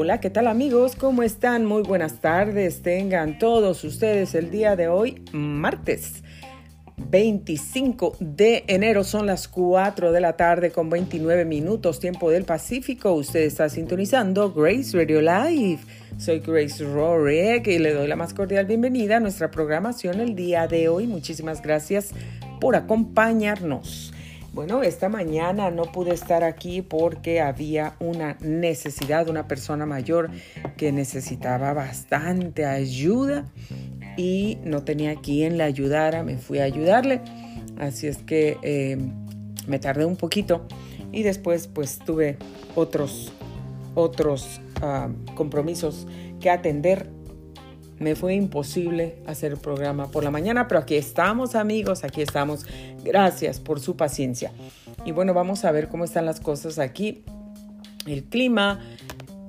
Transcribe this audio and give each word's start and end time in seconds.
Hola, 0.00 0.20
¿qué 0.20 0.30
tal 0.30 0.46
amigos? 0.46 0.94
¿Cómo 0.94 1.24
están? 1.24 1.64
Muy 1.64 1.82
buenas 1.82 2.20
tardes. 2.20 2.82
Tengan 2.82 3.36
todos 3.40 3.82
ustedes 3.82 4.36
el 4.36 4.48
día 4.48 4.76
de 4.76 4.86
hoy, 4.86 5.24
martes 5.32 6.22
25 6.96 8.16
de 8.20 8.62
enero. 8.68 9.02
Son 9.02 9.26
las 9.26 9.48
4 9.48 10.12
de 10.12 10.20
la 10.20 10.36
tarde 10.36 10.70
con 10.70 10.88
29 10.88 11.44
minutos, 11.44 11.98
tiempo 11.98 12.30
del 12.30 12.44
Pacífico. 12.44 13.12
Usted 13.12 13.40
está 13.40 13.68
sintonizando 13.68 14.52
Grace 14.52 14.96
Radio 14.96 15.20
Live. 15.20 15.80
Soy 16.16 16.38
Grace 16.46 16.84
Rorick 16.84 17.66
y 17.66 17.80
le 17.80 17.92
doy 17.92 18.06
la 18.06 18.14
más 18.14 18.34
cordial 18.34 18.66
bienvenida 18.66 19.16
a 19.16 19.20
nuestra 19.20 19.50
programación 19.50 20.20
el 20.20 20.36
día 20.36 20.68
de 20.68 20.88
hoy. 20.88 21.08
Muchísimas 21.08 21.60
gracias 21.60 22.12
por 22.60 22.76
acompañarnos. 22.76 24.12
Bueno, 24.58 24.82
esta 24.82 25.08
mañana 25.08 25.70
no 25.70 25.84
pude 25.84 26.12
estar 26.12 26.42
aquí 26.42 26.82
porque 26.82 27.40
había 27.40 27.94
una 28.00 28.36
necesidad, 28.40 29.28
una 29.28 29.46
persona 29.46 29.86
mayor 29.86 30.30
que 30.76 30.90
necesitaba 30.90 31.72
bastante 31.74 32.66
ayuda 32.66 33.44
y 34.16 34.58
no 34.64 34.82
tenía 34.82 35.14
quien 35.14 35.58
la 35.58 35.64
ayudara, 35.66 36.24
me 36.24 36.38
fui 36.38 36.58
a 36.58 36.64
ayudarle, 36.64 37.20
así 37.78 38.08
es 38.08 38.18
que 38.18 38.58
eh, 38.62 38.98
me 39.68 39.78
tardé 39.78 40.04
un 40.04 40.16
poquito 40.16 40.66
y 41.12 41.22
después 41.22 41.68
pues 41.68 42.00
tuve 42.00 42.36
otros, 42.74 43.32
otros 43.94 44.60
ah, 44.82 45.08
compromisos 45.36 46.08
que 46.40 46.50
atender 46.50 47.08
me 47.98 48.14
fue 48.14 48.34
imposible 48.34 49.16
hacer 49.26 49.52
el 49.52 49.58
programa 49.58 50.10
por 50.10 50.24
la 50.24 50.30
mañana, 50.30 50.68
pero 50.68 50.80
aquí 50.80 50.96
estamos 50.96 51.54
amigos, 51.54 52.04
aquí 52.04 52.22
estamos. 52.22 52.66
Gracias 53.04 53.60
por 53.60 53.80
su 53.80 53.96
paciencia. 53.96 54.52
Y 55.04 55.12
bueno, 55.12 55.34
vamos 55.34 55.64
a 55.64 55.72
ver 55.72 55.88
cómo 55.88 56.04
están 56.04 56.26
las 56.26 56.40
cosas 56.40 56.78
aquí. 56.78 57.24
El 58.06 58.24
clima, 58.24 58.80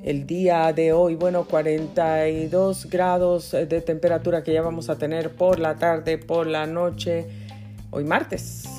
el 0.03 0.25
día 0.25 0.73
de 0.73 0.93
hoy, 0.93 1.15
bueno, 1.15 1.45
42 1.45 2.87
grados 2.89 3.51
de 3.51 3.81
temperatura 3.81 4.43
que 4.43 4.53
ya 4.53 4.61
vamos 4.61 4.89
a 4.89 4.97
tener 4.97 5.31
por 5.31 5.59
la 5.59 5.75
tarde, 5.77 6.17
por 6.17 6.47
la 6.47 6.65
noche, 6.65 7.27
hoy 7.91 8.03
martes 8.03 8.78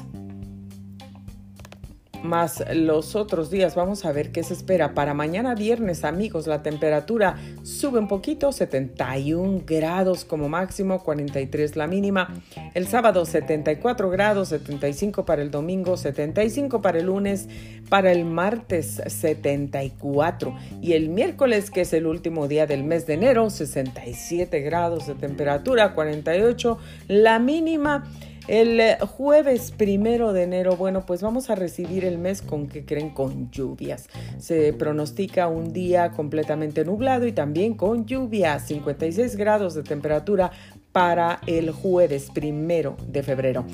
más 2.23 2.65
los 2.75 3.17
otros 3.17 3.51
días. 3.51 3.75
Vamos 3.75 4.05
a 4.05 4.13
ver 4.13 4.33
qué 4.33 4.43
se 4.43 4.55
espera. 4.55 4.95
Para 4.95 5.15
mañana 5.15 5.55
viernes, 5.55 6.05
amigos, 6.05 6.47
la 6.47 6.63
temperatura 6.63 7.37
sube 7.63 7.99
un 7.99 8.09
poquito, 8.09 8.53
71 8.53 9.63
grados 9.67 10.25
como 10.25 10.49
máximo, 10.49 11.03
43 11.03 11.77
la 11.77 11.87
mínima. 11.87 12.35
El 12.75 12.87
sábado 12.87 13.25
74 13.25 14.11
grados, 14.11 14.49
75 14.49 15.25
para 15.25 15.43
el 15.43 15.51
domingo, 15.51 15.97
75 15.97 16.83
para 16.83 16.99
el 16.99 17.07
lunes, 17.07 17.49
para 17.89 18.13
el 18.13 18.25
martes 18.25 19.03
74 19.07 20.57
y 20.81 20.93
el 20.93 21.09
miércoles, 21.09 21.71
que 21.71 21.83
es 21.83 21.93
el 21.93 22.07
último 22.07 22.49
día 22.49 22.67
del 22.67 22.85
mes 22.85 23.07
de 23.07 23.15
enero, 23.15 23.51
67 23.51 24.61
grados 24.61 25.07
de 25.07 25.15
temperatura, 25.15 25.95
48 25.95 26.79
la 27.09 27.39
mínima. 27.39 28.05
El 28.51 28.81
eh, 28.81 28.99
jueves 28.99 29.71
primero 29.71 30.33
de 30.33 30.43
enero, 30.43 30.75
bueno, 30.75 31.07
pues 31.07 31.23
vamos 31.23 31.51
a 31.51 31.55
recibir 31.55 32.05
el 32.05 32.19
mes 32.19 32.43
con 32.43 32.67
que 32.67 32.85
creen 32.85 33.11
con 33.11 33.49
lluvias. 33.53 34.09
Se 34.41 34.73
pronostica 34.73 35.47
un 35.47 35.73
día 35.73 36.11
completamente 36.11 36.85
nublado 36.85 37.29
y 37.29 37.33
también 37.33 37.75
con 37.75 38.07
lluvias, 38.07 38.67
56 38.67 39.37
grados 39.37 39.75
de 39.75 39.85
temperatura 39.85 40.51
para 40.93 41.41
el 41.47 41.71
jueves 41.71 42.31
primero 42.33 42.97
de 43.07 43.23
febrero. 43.23 43.65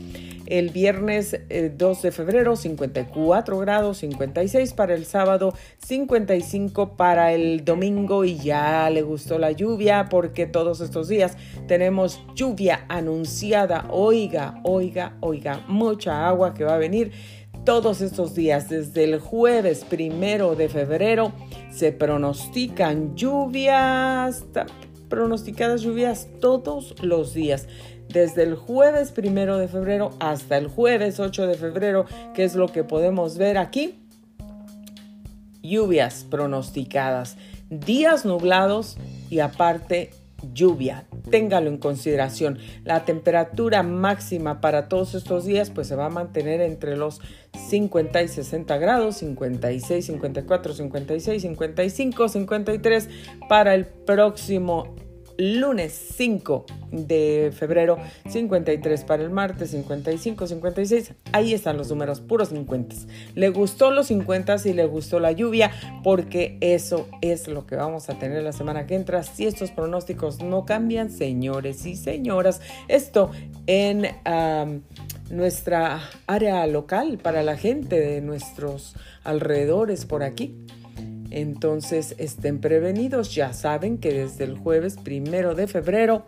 El 0.46 0.70
viernes 0.70 1.32
2 1.32 1.40
eh, 1.50 2.02
de 2.02 2.12
febrero 2.12 2.54
54 2.54 3.58
grados, 3.58 3.98
56 3.98 4.74
para 4.74 4.94
el 4.94 5.04
sábado, 5.04 5.54
55 5.78 6.96
para 6.96 7.32
el 7.32 7.64
domingo 7.64 8.24
y 8.24 8.36
ya 8.36 8.88
le 8.90 9.02
gustó 9.02 9.38
la 9.38 9.50
lluvia 9.50 10.06
porque 10.08 10.46
todos 10.46 10.80
estos 10.80 11.08
días 11.08 11.36
tenemos 11.66 12.20
lluvia 12.34 12.84
anunciada. 12.88 13.86
Oiga, 13.90 14.60
oiga, 14.62 15.16
oiga, 15.20 15.64
mucha 15.66 16.28
agua 16.28 16.54
que 16.54 16.64
va 16.64 16.74
a 16.74 16.78
venir 16.78 17.12
todos 17.66 18.00
estos 18.00 18.36
días, 18.36 18.68
desde 18.68 19.02
el 19.02 19.18
jueves 19.18 19.84
primero 19.84 20.54
de 20.54 20.68
febrero, 20.68 21.32
se 21.68 21.90
pronostican 21.90 23.16
lluvias, 23.16 24.44
pronosticadas 25.08 25.82
lluvias 25.82 26.28
todos 26.40 26.94
los 27.02 27.34
días. 27.34 27.68
Desde 28.08 28.44
el 28.44 28.54
jueves 28.54 29.10
primero 29.12 29.58
de 29.58 29.68
febrero 29.68 30.10
hasta 30.20 30.56
el 30.56 30.68
jueves 30.68 31.18
8 31.18 31.46
de 31.46 31.54
febrero, 31.54 32.06
que 32.34 32.44
es 32.44 32.54
lo 32.54 32.68
que 32.68 32.84
podemos 32.84 33.36
ver 33.36 33.58
aquí. 33.58 33.98
Lluvias 35.62 36.24
pronosticadas, 36.30 37.36
días 37.70 38.24
nublados 38.24 38.96
y 39.30 39.40
aparte 39.40 40.10
lluvia. 40.52 41.06
Téngalo 41.30 41.68
en 41.68 41.78
consideración. 41.78 42.58
La 42.84 43.04
temperatura 43.04 43.82
máxima 43.82 44.60
para 44.60 44.88
todos 44.88 45.14
estos 45.14 45.44
días 45.44 45.70
pues 45.70 45.88
se 45.88 45.96
va 45.96 46.06
a 46.06 46.10
mantener 46.10 46.60
entre 46.60 46.96
los 46.96 47.20
50 47.68 48.22
y 48.22 48.28
60 48.28 48.76
grados, 48.78 49.16
56, 49.16 50.06
54, 50.06 50.74
56, 50.74 51.42
55, 51.42 52.28
53 52.28 53.08
para 53.48 53.74
el 53.74 53.86
próximo 53.86 54.94
lunes 55.38 55.92
5 56.16 56.66
de 56.92 57.52
febrero, 57.54 57.98
53 58.28 59.04
para 59.04 59.22
el 59.22 59.30
martes, 59.30 59.70
55, 59.70 60.46
56. 60.46 61.14
Ahí 61.32 61.52
están 61.52 61.76
los 61.76 61.90
números, 61.90 62.20
puros 62.20 62.48
50. 62.48 62.96
Le 63.34 63.50
gustó 63.50 63.90
los 63.90 64.06
50 64.08 64.56
y 64.64 64.72
le 64.72 64.86
gustó 64.86 65.20
la 65.20 65.32
lluvia, 65.32 65.70
porque 66.02 66.56
eso 66.60 67.08
es 67.20 67.48
lo 67.48 67.66
que 67.66 67.76
vamos 67.76 68.08
a 68.08 68.18
tener 68.18 68.42
la 68.42 68.52
semana 68.52 68.86
que 68.86 68.94
entra. 68.94 69.22
Si 69.22 69.46
estos 69.46 69.70
pronósticos 69.70 70.42
no 70.42 70.64
cambian, 70.64 71.10
señores 71.10 71.84
y 71.86 71.96
señoras, 71.96 72.60
esto 72.88 73.30
en 73.66 74.06
nuestra 75.30 76.00
área 76.26 76.66
local 76.66 77.18
para 77.22 77.42
la 77.42 77.56
gente 77.56 77.98
de 77.98 78.20
nuestros 78.20 78.94
alrededores 79.24 80.06
por 80.06 80.22
aquí. 80.22 80.54
Entonces 81.30 82.14
estén 82.18 82.60
prevenidos, 82.60 83.34
ya 83.34 83.52
saben 83.52 83.98
que 83.98 84.12
desde 84.12 84.44
el 84.44 84.56
jueves 84.56 84.96
primero 84.96 85.54
de 85.54 85.66
febrero 85.66 86.26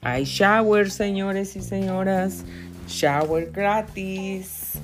hay 0.00 0.24
shower, 0.24 0.90
señores 0.90 1.56
y 1.56 1.62
señoras, 1.62 2.44
shower 2.88 3.50
gratis. 3.50 4.74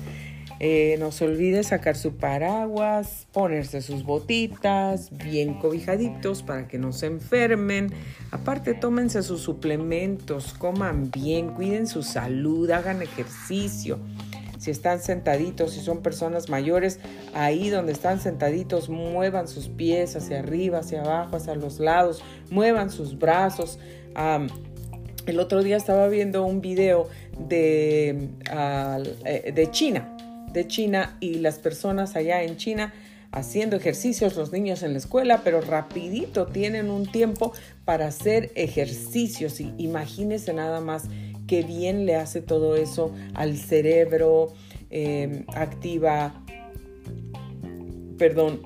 Eh, 0.59 0.95
no 0.99 1.11
se 1.11 1.25
olvide 1.25 1.63
sacar 1.63 1.97
su 1.97 2.15
paraguas, 2.15 3.27
ponerse 3.33 3.81
sus 3.81 4.03
botitas, 4.03 5.09
bien 5.17 5.55
cobijaditos 5.55 6.41
para 6.41 6.67
que 6.67 6.77
no 6.77 6.93
se 6.93 7.07
enfermen. 7.07 7.91
Aparte, 8.31 8.73
tómense 8.73 9.23
sus 9.23 9.41
suplementos, 9.41 10.53
coman 10.53 11.11
bien, 11.11 11.49
cuiden 11.49 11.85
su 11.85 12.01
salud, 12.01 12.69
hagan 12.71 13.01
ejercicio 13.01 13.99
si 14.63 14.71
están 14.71 15.01
sentaditos, 15.01 15.73
si 15.73 15.81
son 15.81 16.01
personas 16.01 16.47
mayores, 16.47 16.99
ahí 17.33 17.69
donde 17.69 17.91
están 17.91 18.21
sentaditos, 18.21 18.87
muevan 18.87 19.49
sus 19.49 19.67
pies 19.67 20.15
hacia 20.15 20.39
arriba, 20.39 20.79
hacia 20.79 21.01
abajo, 21.01 21.35
hacia 21.35 21.53
los 21.55 21.81
lados, 21.81 22.23
muevan 22.49 22.89
sus 22.89 23.19
brazos. 23.19 23.77
el 25.25 25.39
otro 25.39 25.63
día 25.63 25.75
estaba 25.75 26.07
viendo 26.07 26.45
un 26.45 26.61
video 26.61 27.09
de, 27.37 28.29
eh, 29.25 29.51
de 29.53 29.71
China, 29.71 30.15
de 30.53 30.65
China 30.65 31.17
y 31.19 31.39
las 31.39 31.59
personas 31.59 32.15
allá 32.15 32.41
en 32.43 32.55
China 32.55 32.93
haciendo 33.31 33.75
ejercicios, 33.75 34.37
los 34.37 34.53
niños 34.53 34.81
en 34.81 34.93
la 34.93 34.99
escuela, 34.99 35.41
pero 35.43 35.59
rapidito 35.59 36.45
tienen 36.45 36.89
un 36.89 37.05
tiempo 37.05 37.51
para 37.83 38.07
hacer 38.07 38.51
ejercicios 38.55 39.59
imagínense 39.59 40.53
nada 40.53 40.79
más 40.79 41.09
qué 41.47 41.63
bien 41.63 42.05
le 42.05 42.15
hace 42.15 42.41
todo 42.41 42.75
eso 42.75 43.11
al 43.33 43.57
cerebro, 43.57 44.53
em, 44.89 45.45
activa, 45.55 46.43
perdón, 48.17 48.61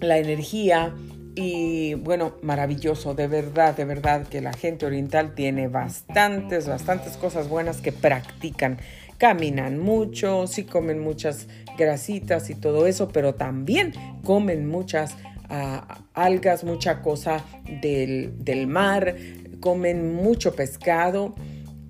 la 0.00 0.18
energía. 0.18 0.94
Y 1.36 1.94
bueno, 1.94 2.34
maravilloso, 2.42 3.14
de 3.14 3.26
verdad, 3.26 3.76
de 3.76 3.84
verdad 3.84 4.26
que 4.26 4.40
la 4.40 4.52
gente 4.52 4.86
oriental 4.86 5.34
tiene 5.34 5.66
bastantes, 5.66 6.68
bastantes 6.68 7.16
cosas 7.16 7.48
buenas 7.48 7.80
que 7.80 7.90
practican. 7.90 8.78
Caminan 9.18 9.78
mucho, 9.78 10.46
sí 10.46 10.64
comen 10.64 11.00
muchas 11.00 11.48
grasitas 11.76 12.50
y 12.50 12.54
todo 12.54 12.86
eso, 12.86 13.08
pero 13.08 13.34
también 13.34 13.92
comen 14.22 14.68
muchas 14.68 15.16
ah, 15.48 16.02
algas, 16.14 16.62
mucha 16.62 17.02
cosa 17.02 17.44
del, 17.80 18.44
del 18.44 18.66
mar, 18.68 19.16
comen 19.60 20.14
mucho 20.14 20.54
pescado 20.54 21.34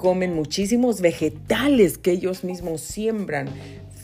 comen 0.05 0.35
muchísimos 0.35 1.01
vegetales 1.01 1.97
que 1.97 2.11
ellos 2.11 2.45
mismos 2.45 2.83
siembran, 2.83 3.49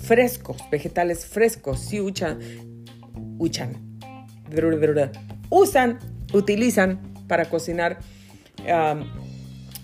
frescos, 0.00 0.56
vegetales 0.70 1.26
frescos, 1.26 1.78
sí 1.78 2.00
uchan, 2.00 2.38
uchan, 3.36 3.76
usan, 5.50 5.98
utilizan 6.32 7.00
para 7.28 7.50
cocinar 7.50 7.98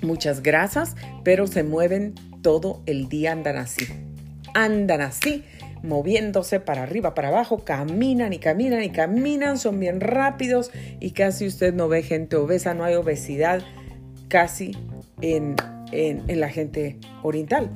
muchas 0.00 0.42
grasas, 0.42 0.96
pero 1.22 1.46
se 1.46 1.62
mueven 1.62 2.14
todo 2.40 2.80
el 2.86 3.10
día, 3.10 3.32
andan 3.32 3.58
así, 3.58 3.84
andan 4.54 5.02
así 5.02 5.44
moviéndose 5.82 6.60
para 6.60 6.84
arriba, 6.84 7.12
para 7.12 7.28
abajo, 7.28 7.62
caminan 7.62 8.32
y 8.32 8.38
caminan 8.38 8.82
y 8.82 8.88
caminan, 8.88 9.58
son 9.58 9.78
bien 9.78 10.00
rápidos 10.00 10.70
y 10.98 11.10
casi 11.10 11.46
usted 11.46 11.74
no 11.74 11.88
ve 11.88 12.02
gente 12.02 12.36
obesa, 12.36 12.72
no 12.72 12.84
hay 12.84 12.94
obesidad 12.94 13.60
casi 14.28 14.74
en, 15.20 15.56
la 15.92 16.48
gente 16.48 16.98
oriental, 17.22 17.70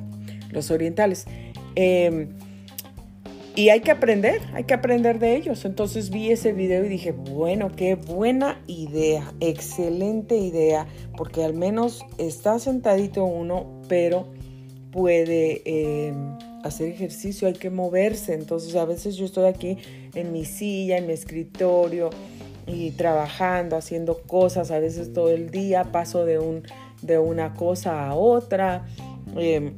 los 0.50 0.70
orientales. 0.70 1.26
Em, 1.74 2.28
y 3.56 3.68
hay 3.68 3.80
que 3.80 3.90
aprender, 3.90 4.40
hay 4.54 4.64
que 4.64 4.74
aprender 4.74 5.18
de 5.18 5.36
ellos. 5.36 5.64
Entonces 5.64 6.10
vi 6.10 6.30
ese 6.30 6.52
video 6.52 6.84
y 6.84 6.88
dije, 6.88 7.12
bueno, 7.12 7.70
qué 7.74 7.94
buena 7.94 8.60
idea, 8.66 9.32
excelente 9.40 10.36
idea, 10.36 10.86
porque 11.16 11.44
al 11.44 11.54
menos 11.54 12.04
está 12.18 12.58
sentadito 12.58 13.24
uno, 13.24 13.82
pero 13.88 14.28
puede 14.92 15.62
em, 15.64 16.38
hacer 16.62 16.88
ejercicio, 16.88 17.48
hay 17.48 17.54
que 17.54 17.70
moverse. 17.70 18.34
Entonces 18.34 18.76
a 18.76 18.84
veces 18.84 19.16
yo 19.16 19.24
estoy 19.24 19.46
aquí 19.46 19.78
en 20.14 20.32
mi 20.32 20.44
silla, 20.44 20.96
en 20.96 21.06
mi 21.06 21.12
escritorio 21.12 22.10
y 22.66 22.92
trabajando, 22.92 23.76
haciendo 23.76 24.22
cosas, 24.22 24.70
a 24.70 24.78
veces 24.78 25.12
todo 25.12 25.30
el 25.30 25.50
día 25.50 25.90
paso 25.90 26.24
de, 26.24 26.38
un, 26.38 26.62
de 27.02 27.19
una 27.19 27.55
cosa 27.55 28.06
a 28.06 28.14
otra. 28.14 28.87
Em, 29.37 29.75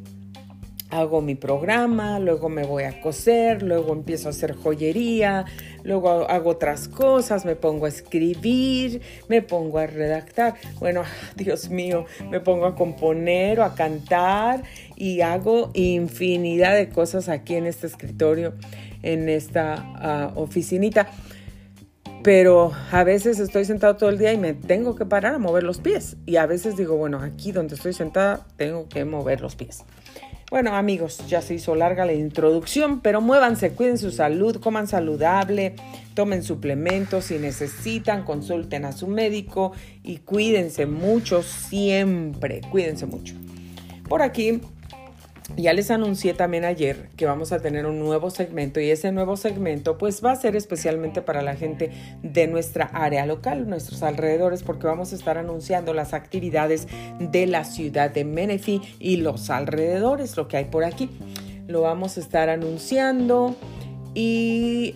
hago 0.92 1.22
mi 1.22 1.34
programa, 1.34 2.18
luego 2.18 2.50
me 2.50 2.64
voy 2.64 2.82
a 2.82 3.00
coser, 3.00 3.62
luego 3.62 3.94
empiezo 3.94 4.28
a 4.28 4.30
hacer 4.30 4.54
joyería, 4.54 5.46
luego 5.84 6.28
hago 6.28 6.50
otras 6.50 6.86
cosas, 6.86 7.46
me 7.46 7.56
pongo 7.56 7.86
a 7.86 7.88
escribir, 7.88 9.00
me 9.26 9.40
pongo 9.40 9.78
a 9.78 9.86
redactar. 9.86 10.54
Bueno, 10.80 11.02
Dios 11.36 11.70
mío, 11.70 12.04
me 12.30 12.40
pongo 12.40 12.66
a 12.66 12.74
componer 12.74 13.60
o 13.60 13.64
a 13.64 13.74
cantar 13.74 14.64
y 14.94 15.22
hago 15.22 15.70
infinidad 15.72 16.76
de 16.76 16.90
cosas 16.90 17.30
aquí 17.30 17.54
en 17.54 17.66
este 17.66 17.86
escritorio, 17.86 18.52
en 19.02 19.30
esta 19.30 19.76
ah, 19.96 20.32
oficinita. 20.34 21.08
Pero 22.22 22.72
a 22.92 23.02
veces 23.02 23.40
estoy 23.40 23.64
sentado 23.64 23.96
todo 23.96 24.10
el 24.10 24.18
día 24.18 24.32
y 24.32 24.38
me 24.38 24.54
tengo 24.54 24.94
que 24.94 25.04
parar 25.04 25.34
a 25.34 25.38
mover 25.38 25.64
los 25.64 25.78
pies. 25.78 26.16
Y 26.24 26.36
a 26.36 26.46
veces 26.46 26.76
digo, 26.76 26.96
bueno, 26.96 27.18
aquí 27.18 27.50
donde 27.50 27.74
estoy 27.74 27.92
sentada 27.92 28.46
tengo 28.56 28.88
que 28.88 29.04
mover 29.04 29.40
los 29.40 29.56
pies. 29.56 29.84
Bueno, 30.48 30.76
amigos, 30.76 31.26
ya 31.28 31.40
se 31.40 31.54
hizo 31.54 31.74
larga 31.74 32.04
la 32.04 32.12
introducción, 32.12 33.00
pero 33.00 33.22
muévanse, 33.22 33.72
cuiden 33.72 33.96
su 33.96 34.12
salud, 34.12 34.60
coman 34.60 34.86
saludable, 34.86 35.74
tomen 36.14 36.42
suplementos 36.42 37.24
si 37.24 37.38
necesitan, 37.38 38.24
consulten 38.24 38.84
a 38.84 38.92
su 38.92 39.08
médico 39.08 39.72
y 40.02 40.18
cuídense 40.18 40.84
mucho 40.84 41.42
siempre, 41.42 42.60
cuídense 42.70 43.06
mucho. 43.06 43.34
Por 44.06 44.20
aquí 44.20 44.60
ya 45.56 45.72
les 45.72 45.90
anuncié 45.90 46.34
también 46.34 46.64
ayer 46.64 47.08
que 47.16 47.26
vamos 47.26 47.52
a 47.52 47.60
tener 47.60 47.86
un 47.86 47.98
nuevo 47.98 48.30
segmento 48.30 48.80
y 48.80 48.90
ese 48.90 49.12
nuevo 49.12 49.36
segmento 49.36 49.98
pues 49.98 50.24
va 50.24 50.32
a 50.32 50.36
ser 50.36 50.56
especialmente 50.56 51.22
para 51.22 51.42
la 51.42 51.56
gente 51.56 51.90
de 52.22 52.46
nuestra 52.46 52.86
área 52.86 53.26
local, 53.26 53.68
nuestros 53.68 54.02
alrededores, 54.02 54.62
porque 54.62 54.86
vamos 54.86 55.12
a 55.12 55.16
estar 55.16 55.38
anunciando 55.38 55.94
las 55.94 56.14
actividades 56.14 56.88
de 57.18 57.46
la 57.46 57.64
ciudad 57.64 58.10
de 58.10 58.24
Menifee 58.24 58.80
y 58.98 59.16
los 59.16 59.50
alrededores, 59.50 60.36
lo 60.36 60.48
que 60.48 60.56
hay 60.56 60.64
por 60.66 60.84
aquí. 60.84 61.10
Lo 61.66 61.82
vamos 61.82 62.16
a 62.16 62.20
estar 62.20 62.48
anunciando 62.48 63.56
y 64.14 64.94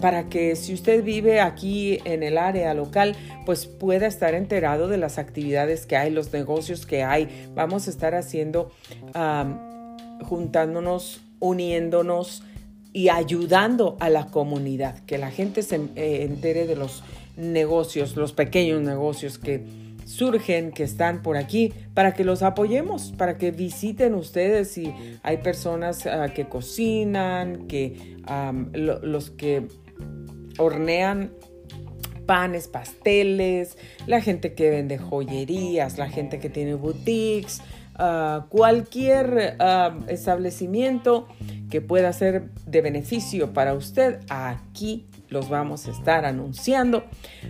para 0.00 0.28
que 0.28 0.56
si 0.56 0.74
usted 0.74 1.04
vive 1.04 1.40
aquí 1.40 1.98
en 2.04 2.22
el 2.22 2.38
área 2.38 2.74
local, 2.74 3.14
pues 3.46 3.66
pueda 3.66 4.06
estar 4.06 4.34
enterado 4.34 4.88
de 4.88 4.96
las 4.96 5.18
actividades 5.18 5.86
que 5.86 5.96
hay, 5.96 6.10
los 6.10 6.32
negocios 6.32 6.86
que 6.86 7.02
hay. 7.04 7.48
Vamos 7.54 7.86
a 7.86 7.90
estar 7.90 8.14
haciendo, 8.14 8.70
juntándonos, 10.22 11.20
uniéndonos 11.38 12.42
y 12.92 13.08
ayudando 13.08 13.96
a 14.00 14.08
la 14.08 14.26
comunidad, 14.26 15.00
que 15.00 15.18
la 15.18 15.30
gente 15.30 15.62
se 15.62 15.76
eh, 15.96 16.22
entere 16.22 16.66
de 16.66 16.76
los 16.76 17.02
negocios, 17.36 18.16
los 18.16 18.32
pequeños 18.32 18.80
negocios 18.82 19.38
que 19.38 19.64
surgen, 20.04 20.72
que 20.72 20.82
están 20.82 21.22
por 21.22 21.36
aquí, 21.36 21.72
para 21.94 22.14
que 22.14 22.24
los 22.24 22.42
apoyemos, 22.42 23.12
para 23.16 23.38
que 23.38 23.50
visiten 23.50 24.14
ustedes 24.14 24.70
si 24.72 24.92
hay 25.22 25.38
personas 25.38 26.06
ah, 26.06 26.28
que 26.28 26.46
cocinan, 26.46 27.66
que 27.66 28.16
los 28.72 29.30
que 29.30 29.68
hornean 30.58 31.32
panes, 32.26 32.68
pasteles, 32.68 33.76
la 34.06 34.20
gente 34.20 34.54
que 34.54 34.70
vende 34.70 34.98
joyerías, 34.98 35.98
la 35.98 36.08
gente 36.08 36.38
que 36.38 36.48
tiene 36.48 36.74
boutiques, 36.74 37.60
ah, 37.96 38.46
cualquier 38.48 39.56
ah, 39.58 39.98
establecimiento 40.08 41.28
que 41.74 41.80
pueda 41.80 42.12
ser 42.12 42.50
de 42.68 42.82
beneficio 42.82 43.52
para 43.52 43.74
usted, 43.74 44.20
aquí 44.28 45.08
los 45.28 45.48
vamos 45.48 45.88
a 45.88 45.90
estar 45.90 46.24
anunciando. 46.24 47.02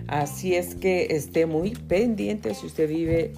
Así 0.08 0.54
es 0.54 0.74
que 0.74 1.08
esté 1.10 1.44
muy 1.44 1.72
pendiente 1.72 2.54
si 2.54 2.64
usted 2.64 2.88
vive 2.88 3.34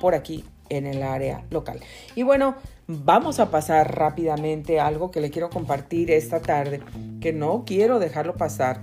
por 0.00 0.14
aquí 0.14 0.42
en 0.70 0.86
el 0.86 1.02
área 1.02 1.44
local. 1.50 1.80
Y 2.14 2.22
bueno, 2.22 2.54
vamos 2.86 3.38
a 3.38 3.50
pasar 3.50 3.94
rápidamente 3.94 4.80
a 4.80 4.86
algo 4.86 5.10
que 5.10 5.20
le 5.20 5.30
quiero 5.30 5.50
compartir 5.50 6.10
esta 6.10 6.40
tarde, 6.40 6.80
que 7.20 7.34
no 7.34 7.64
quiero 7.66 7.98
dejarlo 7.98 8.36
pasar. 8.36 8.80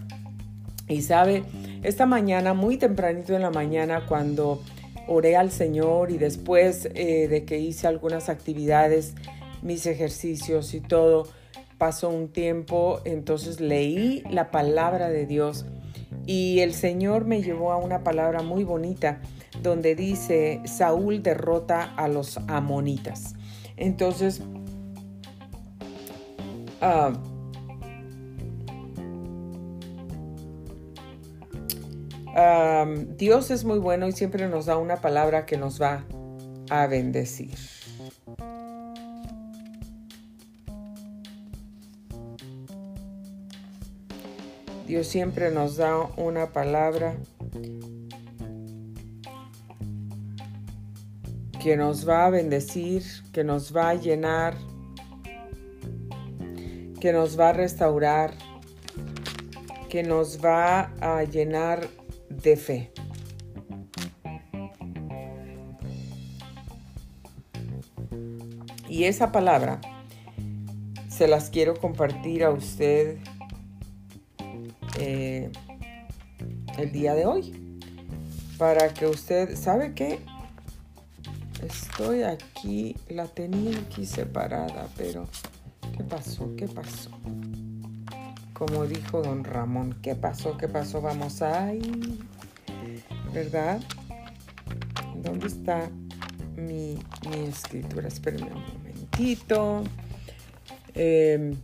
Y 0.88 1.02
sabe, 1.02 1.42
esta 1.82 2.06
mañana, 2.06 2.54
muy 2.54 2.78
tempranito 2.78 3.34
en 3.34 3.42
la 3.42 3.50
mañana, 3.50 4.06
cuando 4.06 4.62
oré 5.08 5.36
al 5.36 5.50
Señor 5.50 6.12
y 6.12 6.20
después 6.20 6.88
eh, 6.94 7.28
de 7.28 7.46
que 7.46 7.58
hice 7.58 7.88
algunas 7.88 8.30
actividades, 8.30 9.16
mis 9.64 9.88
ejercicios 9.88 10.76
y 10.76 10.82
todo, 10.82 11.26
pasó 11.78 12.10
un 12.10 12.30
tiempo, 12.30 13.02
entonces 13.06 13.60
leí 13.60 14.24
la 14.30 14.52
palabra 14.52 15.10
de 15.10 15.26
Dios 15.26 15.66
y 16.26 16.60
el 16.60 16.74
Señor 16.74 17.26
me 17.26 17.42
llevó 17.42 17.72
a 17.72 17.78
una 17.78 18.04
palabra 18.04 18.42
muy 18.42 18.64
bonita 18.64 19.22
donde 19.64 19.96
dice, 19.96 20.62
Saúl 20.66 21.24
derrota 21.24 21.94
a 21.96 22.08
los 22.08 22.38
amonitas. 22.48 23.34
Entonces, 23.76 24.42
ah, 26.82 27.14
ah, 32.36 32.86
Dios 33.18 33.52
es 33.52 33.64
muy 33.64 33.80
bueno 33.80 34.08
y 34.08 34.12
siempre 34.12 34.48
nos 34.48 34.66
da 34.66 34.78
una 34.78 34.98
palabra 34.98 35.46
que 35.46 35.58
nos 35.58 35.82
va 35.82 36.04
a 36.70 36.88
bendecir. 36.88 37.56
Dios 44.88 45.08
siempre 45.08 45.52
nos 45.52 45.76
da 45.76 45.98
una 46.16 46.54
palabra 46.54 47.18
que 51.62 51.76
nos 51.76 52.08
va 52.08 52.26
a 52.26 52.30
bendecir, 52.30 53.04
que 53.34 53.44
nos 53.44 53.76
va 53.76 53.90
a 53.90 53.96
llenar, 53.96 54.56
que 57.02 57.12
nos 57.12 57.38
va 57.38 57.50
a 57.50 57.54
restaurar, 57.54 58.34
que 59.90 60.04
nos 60.04 60.40
va 60.44 60.94
a 61.02 61.22
llenar 61.26 61.90
de 62.30 62.56
fe. 62.56 62.92
Y 68.88 69.04
esa 69.04 69.34
palabra 69.34 69.82
se 71.10 71.28
las 71.28 71.50
quiero 71.50 71.76
compartir 71.78 72.46
a 72.46 72.52
usted 72.52 73.18
eh, 74.98 75.52
el 76.78 76.92
día 76.92 77.14
de 77.14 77.26
hoy. 77.26 77.80
Para 78.58 78.94
que 78.94 79.06
usted, 79.06 79.56
¿sabe 79.56 79.94
qué? 79.94 80.20
Estoy 81.64 82.24
aquí, 82.24 82.96
la 83.10 83.26
tenía 83.26 83.78
aquí 83.80 84.06
separada, 84.06 84.88
pero 84.98 85.28
¿qué 85.96 86.04
pasó? 86.04 86.56
¿Qué 86.56 86.68
pasó? 86.68 87.12
Como 88.54 88.86
dijo 88.86 89.22
don 89.22 89.44
Ramón, 89.44 89.98
¿qué 90.02 90.16
pasó? 90.16 90.58
¿Qué 90.58 90.68
pasó? 90.68 91.02
Vamos 91.02 91.42
ahí, 91.42 92.20
¿verdad? 93.34 93.80
¿Dónde 95.16 95.48
está 95.48 95.90
mi, 96.56 96.98
mi 97.30 97.48
escritura? 97.48 98.08
Espérenme 98.08 98.52
un 98.54 98.64
momentito. 98.78 99.84
Eh, 100.96 101.56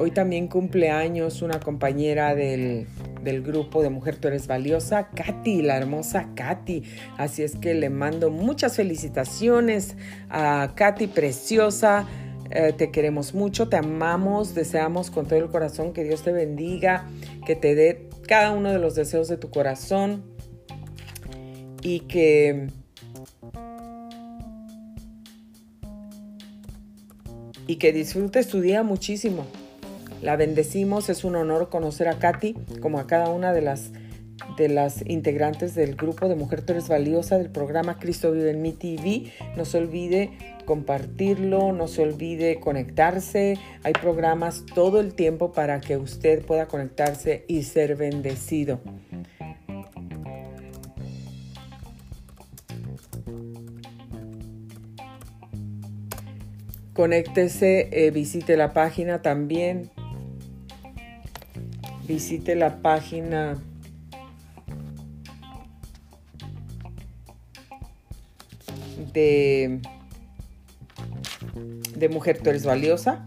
Hoy 0.00 0.12
también 0.12 0.46
cumple 0.46 0.90
años 0.90 1.42
una 1.42 1.58
compañera 1.58 2.36
del, 2.36 2.86
grupo 3.42 3.82
de 3.82 3.90
Mujer 3.90 4.16
Tú 4.16 4.28
Eres 4.28 4.46
Valiosa, 4.46 5.08
Katy, 5.08 5.62
la 5.62 5.76
hermosa 5.76 6.28
Katy. 6.36 6.84
Así 7.16 7.42
es 7.42 7.56
que 7.56 7.74
le 7.74 7.90
mando 7.90 8.30
muchas 8.30 8.76
felicitaciones 8.76 9.96
a 10.30 10.72
Katy 10.76 11.08
Preciosa. 11.08 12.06
Eh, 12.50 12.72
te 12.76 12.92
queremos 12.92 13.34
mucho, 13.34 13.68
te 13.68 13.76
amamos, 13.76 14.54
deseamos 14.54 15.10
con 15.10 15.26
todo 15.26 15.38
el 15.40 15.48
corazón 15.48 15.92
que 15.92 16.04
Dios 16.04 16.22
te 16.22 16.32
bendiga, 16.32 17.08
que 17.44 17.56
te 17.56 17.74
dé 17.74 18.08
cada 18.26 18.52
uno 18.52 18.70
de 18.70 18.78
los 18.78 18.94
deseos 18.94 19.26
de 19.26 19.36
tu 19.36 19.50
corazón 19.50 20.22
y 21.82 22.00
que 22.00 22.68
y 27.66 27.76
que 27.76 27.92
disfrutes 27.92 28.46
tu 28.48 28.60
día 28.60 28.82
muchísimo. 28.82 29.44
La 30.22 30.36
bendecimos, 30.36 31.08
es 31.08 31.22
un 31.24 31.36
honor 31.36 31.68
conocer 31.68 32.08
a 32.08 32.18
Katy 32.18 32.54
como 32.80 32.98
a 32.98 33.06
cada 33.06 33.30
una 33.30 33.52
de 33.52 33.62
las 33.62 33.92
de 34.56 34.68
las 34.68 35.04
integrantes 35.06 35.74
del 35.74 35.94
grupo 35.96 36.28
de 36.28 36.34
Mujer 36.34 36.62
Tú 36.62 36.74
Valiosa 36.88 37.38
del 37.38 37.50
programa 37.50 37.98
Cristo 37.98 38.32
Vive 38.32 38.50
en 38.50 38.62
Mi 38.62 38.72
TV. 38.72 39.32
No 39.56 39.64
se 39.64 39.78
olvide 39.78 40.30
compartirlo, 40.64 41.72
no 41.72 41.88
se 41.88 42.02
olvide 42.02 42.58
conectarse. 42.60 43.58
Hay 43.82 43.92
programas 43.92 44.64
todo 44.74 45.00
el 45.00 45.14
tiempo 45.14 45.52
para 45.52 45.80
que 45.80 45.96
usted 45.96 46.44
pueda 46.44 46.66
conectarse 46.66 47.44
y 47.48 47.62
ser 47.62 47.96
bendecido. 47.96 48.80
Conéctese, 56.94 57.88
eh, 57.92 58.10
visite 58.10 58.56
la 58.56 58.72
página 58.72 59.22
también. 59.22 59.90
Visite 62.08 62.54
la 62.54 62.80
página 62.80 63.58
de, 69.12 69.82
de 71.96 72.08
Mujer 72.08 72.40
Tú 72.42 72.48
eres 72.48 72.64
valiosa. 72.64 73.22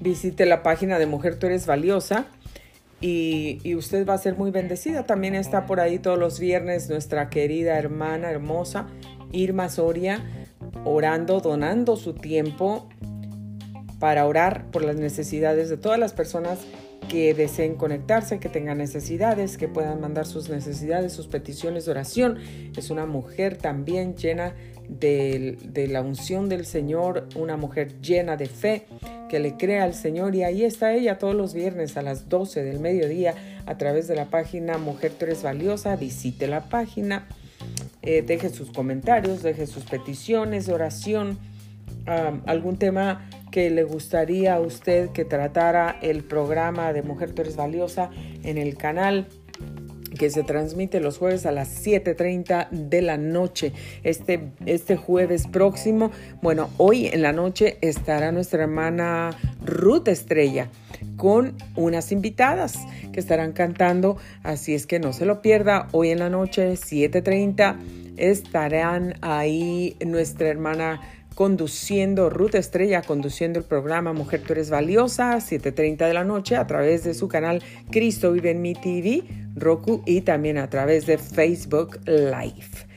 Visite 0.00 0.46
la 0.46 0.64
página 0.64 0.98
de 0.98 1.06
Mujer 1.06 1.38
Tú 1.38 1.46
eres 1.46 1.66
valiosa 1.66 2.26
y, 3.02 3.74
usted 3.74 4.06
va 4.06 4.14
a 4.14 4.18
ser 4.18 4.36
muy 4.36 4.50
bendecida. 4.50 5.04
También 5.04 5.34
está 5.34 5.66
por 5.66 5.80
ahí 5.80 5.98
todos 5.98 6.18
los 6.18 6.38
viernes 6.38 6.88
nuestra 6.88 7.28
querida 7.28 7.76
hermana 7.76 8.30
hermosa 8.30 8.86
Irma 9.32 9.68
Soria 9.68 10.24
orando, 10.84 11.40
donando 11.40 11.96
su 11.96 12.14
tiempo 12.14 12.88
para 13.98 14.26
orar 14.26 14.70
por 14.70 14.84
las 14.84 14.96
necesidades 14.96 15.68
de 15.68 15.76
todas 15.76 15.98
las 15.98 16.12
personas 16.12 16.60
que 17.08 17.34
deseen 17.34 17.74
conectarse, 17.74 18.38
que 18.38 18.48
tengan 18.48 18.78
necesidades, 18.78 19.58
que 19.58 19.68
puedan 19.68 20.00
mandar 20.00 20.26
sus 20.26 20.48
necesidades, 20.48 21.12
sus 21.12 21.26
peticiones 21.26 21.84
de 21.84 21.90
oración. 21.90 22.38
Es 22.76 22.90
una 22.90 23.06
mujer 23.06 23.56
también 23.56 24.16
llena 24.16 24.54
de, 24.88 25.88
la 25.90 26.00
unción 26.00 26.48
del 26.48 26.64
Señor, 26.64 27.28
una 27.34 27.56
mujer 27.56 28.00
llena 28.00 28.36
de 28.36 28.46
fe 28.46 28.86
que 29.32 29.40
le 29.40 29.56
crea 29.56 29.84
al 29.84 29.94
Señor. 29.94 30.34
Y 30.34 30.42
ahí 30.44 30.62
está 30.62 30.92
ella 30.92 31.16
todos 31.16 31.34
los 31.34 31.54
viernes 31.54 31.96
a 31.96 32.02
las 32.02 32.28
12 32.28 32.62
del 32.64 32.80
mediodía 32.80 33.34
a 33.64 33.78
través 33.78 34.06
de 34.06 34.14
la 34.14 34.26
página 34.26 34.76
Mujer 34.76 35.12
Tú 35.12 35.24
valiosa, 35.42 35.96
visite 35.96 36.46
la 36.46 36.68
página, 36.68 37.26
eh, 38.02 38.20
deje 38.20 38.50
sus 38.50 38.70
comentarios, 38.72 39.42
deje 39.42 39.66
sus 39.66 39.84
peticiones 39.84 40.66
de 40.66 40.74
oración, 40.74 41.38
algún 42.44 42.76
tema 42.76 43.26
que 43.50 43.70
le 43.70 43.84
gustaría 43.84 44.56
a 44.56 44.60
usted 44.60 45.08
que 45.12 45.24
tratara 45.24 45.96
el 46.02 46.24
programa 46.24 46.92
de 46.92 47.02
Mujer 47.02 47.32
Tú 47.32 47.42
valiosa 47.56 48.10
en 48.42 48.58
el 48.58 48.76
canal 48.76 49.28
que 50.22 50.30
se 50.30 50.44
transmite 50.44 51.00
los 51.00 51.18
jueves 51.18 51.46
a 51.46 51.50
las 51.50 51.84
7.30 51.84 52.70
de 52.70 53.02
la 53.02 53.16
noche. 53.16 53.72
Este, 54.04 54.52
este 54.66 54.94
jueves 54.94 55.48
próximo, 55.48 56.12
bueno, 56.40 56.70
hoy 56.76 57.08
en 57.08 57.22
la 57.22 57.32
noche 57.32 57.76
estará 57.80 58.30
nuestra 58.30 58.62
hermana 58.62 59.36
Ruth 59.66 60.06
Estrella 60.06 60.68
con 61.16 61.56
unas 61.74 62.12
invitadas 62.12 62.78
que 63.12 63.18
estarán 63.18 63.50
cantando, 63.50 64.16
así 64.44 64.74
es 64.74 64.86
que 64.86 65.00
no 65.00 65.12
se 65.12 65.26
lo 65.26 65.42
pierda. 65.42 65.88
Hoy 65.90 66.10
en 66.10 66.20
la 66.20 66.30
noche, 66.30 66.74
7.30, 66.74 67.78
estarán 68.16 69.14
ahí 69.22 69.96
nuestra 70.06 70.46
hermana 70.46 71.00
conduciendo, 71.34 72.30
Ruth 72.30 72.54
Estrella 72.54 73.02
conduciendo 73.02 73.58
el 73.58 73.64
programa 73.64 74.12
Mujer 74.12 74.42
Tú 74.42 74.52
Eres 74.52 74.70
Valiosa, 74.70 75.36
7.30 75.36 76.06
de 76.06 76.14
la 76.14 76.24
noche 76.24 76.56
a 76.56 76.66
través 76.66 77.04
de 77.04 77.14
su 77.14 77.28
canal 77.28 77.62
Cristo 77.90 78.32
Vive 78.32 78.50
en 78.50 78.62
Mi 78.62 78.74
TV, 78.74 79.24
Roku 79.54 80.02
y 80.06 80.22
también 80.22 80.58
a 80.58 80.68
través 80.70 81.06
de 81.06 81.18
Facebook 81.18 82.00
Live 82.06 82.92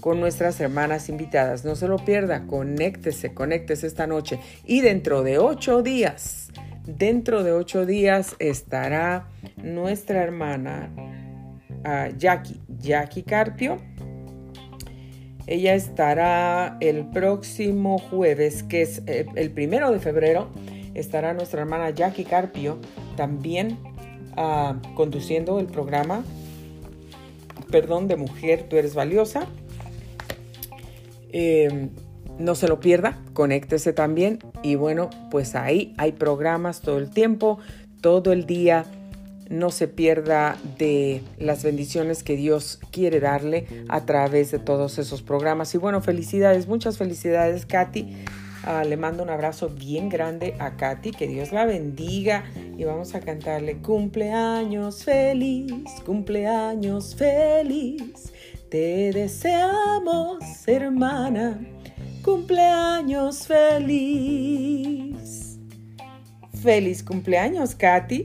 con 0.00 0.18
nuestras 0.18 0.60
hermanas 0.60 1.08
invitadas. 1.08 1.64
No 1.64 1.76
se 1.76 1.86
lo 1.86 1.98
pierda, 1.98 2.46
conéctese, 2.46 3.34
conéctese 3.34 3.86
esta 3.86 4.06
noche. 4.06 4.40
Y 4.64 4.80
dentro 4.80 5.22
de 5.22 5.38
ocho 5.38 5.82
días, 5.82 6.48
dentro 6.86 7.44
de 7.44 7.52
ocho 7.52 7.86
días 7.86 8.34
estará 8.38 9.28
nuestra 9.56 10.22
hermana 10.22 10.90
ah, 11.84 12.08
Jackie, 12.16 12.60
Jackie 12.78 13.22
Carpio 13.22 13.78
ella 15.46 15.74
estará 15.74 16.76
el 16.80 17.06
próximo 17.06 17.98
jueves, 17.98 18.62
que 18.62 18.82
es 18.82 19.02
eh, 19.06 19.26
el 19.34 19.50
primero 19.50 19.90
de 19.90 19.98
febrero, 19.98 20.48
estará 20.94 21.34
nuestra 21.34 21.62
hermana 21.62 21.90
Jackie 21.90 22.24
Carpio 22.24 22.78
también 23.16 23.78
ah, 24.36 24.80
conduciendo 24.94 25.58
el 25.58 25.66
programa, 25.66 26.24
perdón, 27.70 28.08
de 28.08 28.16
Mujer, 28.16 28.66
tú 28.68 28.76
eres 28.76 28.94
valiosa. 28.94 29.46
Em, 31.32 31.90
no 32.38 32.54
se 32.54 32.66
lo 32.66 32.80
pierda, 32.80 33.18
conéctese 33.34 33.92
también 33.92 34.38
y 34.62 34.74
bueno, 34.74 35.10
pues 35.30 35.54
ahí 35.54 35.94
hay 35.98 36.12
programas 36.12 36.80
todo 36.80 36.98
el 36.98 37.10
tiempo, 37.10 37.58
todo 38.00 38.32
el 38.32 38.46
día 38.46 38.86
no 39.50 39.70
se 39.70 39.88
pierda 39.88 40.56
de 40.78 41.22
las 41.38 41.64
bendiciones 41.64 42.22
que 42.22 42.36
Dios 42.36 42.78
quiere 42.92 43.18
darle 43.20 43.66
a 43.88 44.06
través 44.06 44.52
de 44.52 44.60
todos 44.60 44.98
esos 44.98 45.20
programas. 45.22 45.74
Y 45.74 45.78
bueno, 45.78 46.00
felicidades, 46.00 46.68
muchas 46.68 46.96
felicidades, 46.96 47.66
Katy. 47.66 48.24
Ah, 48.62 48.84
le 48.84 48.96
mando 48.96 49.22
un 49.22 49.30
abrazo 49.30 49.68
bien 49.68 50.08
grande 50.08 50.54
a 50.58 50.76
Katy, 50.76 51.10
que 51.10 51.26
Dios 51.26 51.50
la 51.50 51.64
bendiga 51.64 52.44
y 52.76 52.84
vamos 52.84 53.14
a 53.14 53.20
cantarle 53.20 53.78
cumpleaños 53.78 55.02
feliz, 55.04 55.72
cumpleaños 56.06 57.16
feliz. 57.16 58.32
Te 58.70 59.12
deseamos, 59.12 60.68
hermana, 60.68 61.58
cumpleaños 62.22 63.48
feliz. 63.48 65.18
Feliz 66.62 67.02
cumpleaños, 67.02 67.74
Katy. 67.74 68.24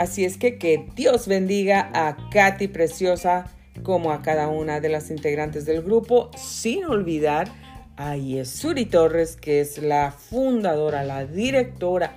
Así 0.00 0.24
es 0.24 0.38
que 0.38 0.56
que 0.56 0.86
Dios 0.96 1.28
bendiga 1.28 1.90
a 1.92 2.16
Katy 2.30 2.68
Preciosa 2.68 3.44
como 3.82 4.12
a 4.12 4.22
cada 4.22 4.48
una 4.48 4.80
de 4.80 4.88
las 4.88 5.10
integrantes 5.10 5.66
del 5.66 5.82
grupo, 5.82 6.30
sin 6.38 6.86
olvidar 6.86 7.52
a 7.98 8.16
Yesuri 8.16 8.86
Torres, 8.86 9.36
que 9.36 9.60
es 9.60 9.76
la 9.76 10.10
fundadora, 10.10 11.04
la 11.04 11.26
directora, 11.26 12.14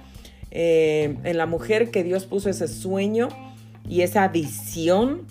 eh, 0.50 1.18
en 1.25 1.38
la 1.38 1.46
mujer 1.46 1.92
que 1.92 2.06
Dios 2.06 2.25
puso 2.25 2.50
ese 2.50 2.70
sueño 2.70 3.28
y 3.90 4.04
esa 4.04 4.30
visión 4.30 5.28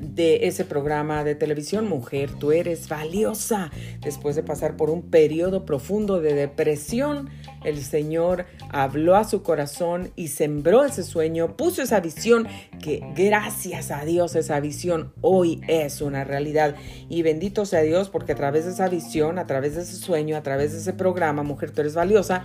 de 0.00 0.48
ese 0.48 0.64
programa 0.64 1.22
de 1.22 1.36
televisión, 1.36 1.88
Mujer, 1.88 2.30
tú 2.32 2.50
eres 2.50 2.88
valiosa. 2.88 3.70
Después 4.00 4.34
de 4.34 4.42
pasar 4.42 4.76
por 4.76 4.90
un 4.90 5.02
periodo 5.02 5.64
profundo 5.64 6.20
de 6.20 6.34
depresión, 6.34 7.30
el 7.64 7.82
Señor 7.82 8.46
habló 8.70 9.16
a 9.16 9.24
su 9.24 9.42
corazón 9.42 10.10
y 10.16 10.28
sembró 10.28 10.84
ese 10.84 11.02
sueño, 11.02 11.56
puso 11.56 11.82
esa 11.82 12.00
visión 12.00 12.46
que 12.82 13.02
gracias 13.14 13.90
a 13.90 14.04
Dios 14.04 14.34
esa 14.34 14.60
visión 14.60 15.12
hoy 15.20 15.60
es 15.68 16.00
una 16.00 16.24
realidad. 16.24 16.74
Y 17.08 17.22
bendito 17.22 17.66
sea 17.66 17.82
Dios 17.82 18.10
porque 18.10 18.32
a 18.32 18.36
través 18.36 18.64
de 18.64 18.72
esa 18.72 18.88
visión, 18.88 19.38
a 19.38 19.46
través 19.46 19.76
de 19.76 19.82
ese 19.82 19.96
sueño, 19.96 20.36
a 20.36 20.42
través 20.42 20.72
de 20.72 20.78
ese 20.78 20.92
programa, 20.92 21.42
Mujer, 21.42 21.70
tú 21.70 21.80
eres 21.80 21.94
valiosa, 21.94 22.44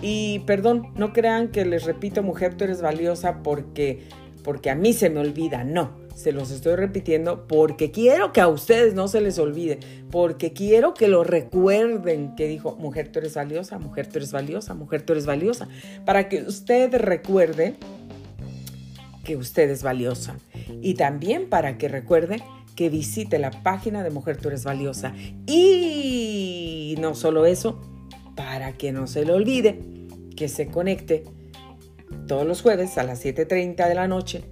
y 0.00 0.40
perdón, 0.40 0.92
no 0.96 1.12
crean 1.12 1.48
que 1.48 1.64
les 1.64 1.84
repito, 1.84 2.22
mujer, 2.22 2.54
tú 2.54 2.64
eres 2.64 2.82
valiosa 2.82 3.42
porque 3.42 4.02
porque 4.42 4.68
a 4.70 4.74
mí 4.74 4.92
se 4.92 5.08
me 5.08 5.20
olvida, 5.20 5.64
no. 5.64 6.03
Se 6.14 6.32
los 6.32 6.50
estoy 6.50 6.76
repitiendo 6.76 7.46
porque 7.48 7.90
quiero 7.90 8.32
que 8.32 8.40
a 8.40 8.48
ustedes 8.48 8.94
no 8.94 9.08
se 9.08 9.20
les 9.20 9.38
olvide, 9.38 9.80
porque 10.10 10.52
quiero 10.52 10.94
que 10.94 11.08
lo 11.08 11.24
recuerden 11.24 12.34
que 12.36 12.46
dijo, 12.46 12.76
mujer, 12.76 13.10
tú 13.10 13.18
eres 13.18 13.34
valiosa, 13.34 13.78
mujer, 13.78 14.06
tú 14.06 14.18
eres 14.18 14.32
valiosa, 14.32 14.74
mujer, 14.74 15.02
tú 15.02 15.12
eres 15.12 15.26
valiosa, 15.26 15.68
para 16.04 16.28
que 16.28 16.42
usted 16.42 16.94
recuerde 16.94 17.74
que 19.24 19.36
usted 19.36 19.68
es 19.70 19.82
valiosa. 19.82 20.36
Y 20.80 20.94
también 20.94 21.48
para 21.48 21.78
que 21.78 21.88
recuerde 21.88 22.42
que 22.76 22.90
visite 22.90 23.38
la 23.38 23.50
página 23.50 24.02
de 24.02 24.10
Mujer 24.10 24.36
Tú 24.36 24.48
Eres 24.48 24.64
Valiosa. 24.64 25.14
Y 25.46 26.96
no 27.00 27.14
solo 27.14 27.46
eso, 27.46 27.80
para 28.36 28.72
que 28.72 28.92
no 28.92 29.06
se 29.06 29.24
le 29.24 29.32
olvide 29.32 29.80
que 30.36 30.48
se 30.48 30.66
conecte 30.68 31.24
todos 32.26 32.46
los 32.46 32.62
jueves 32.62 32.98
a 32.98 33.04
las 33.04 33.24
7.30 33.24 33.88
de 33.88 33.94
la 33.94 34.08
noche, 34.08 34.44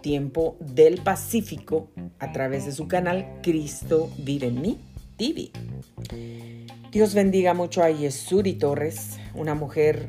tiempo 0.00 0.56
del 0.60 1.02
Pacífico, 1.02 1.90
a 2.18 2.32
través 2.32 2.66
de 2.66 2.72
su 2.72 2.88
canal 2.88 3.40
Cristo 3.42 4.10
Vive 4.18 4.48
en 4.48 4.60
mí 4.60 4.78
TV. 5.16 5.50
Dios 6.90 7.14
bendiga 7.14 7.54
mucho 7.54 7.82
a 7.82 7.90
Yesuri 7.90 8.54
Torres, 8.54 9.18
una 9.34 9.54
mujer 9.54 10.08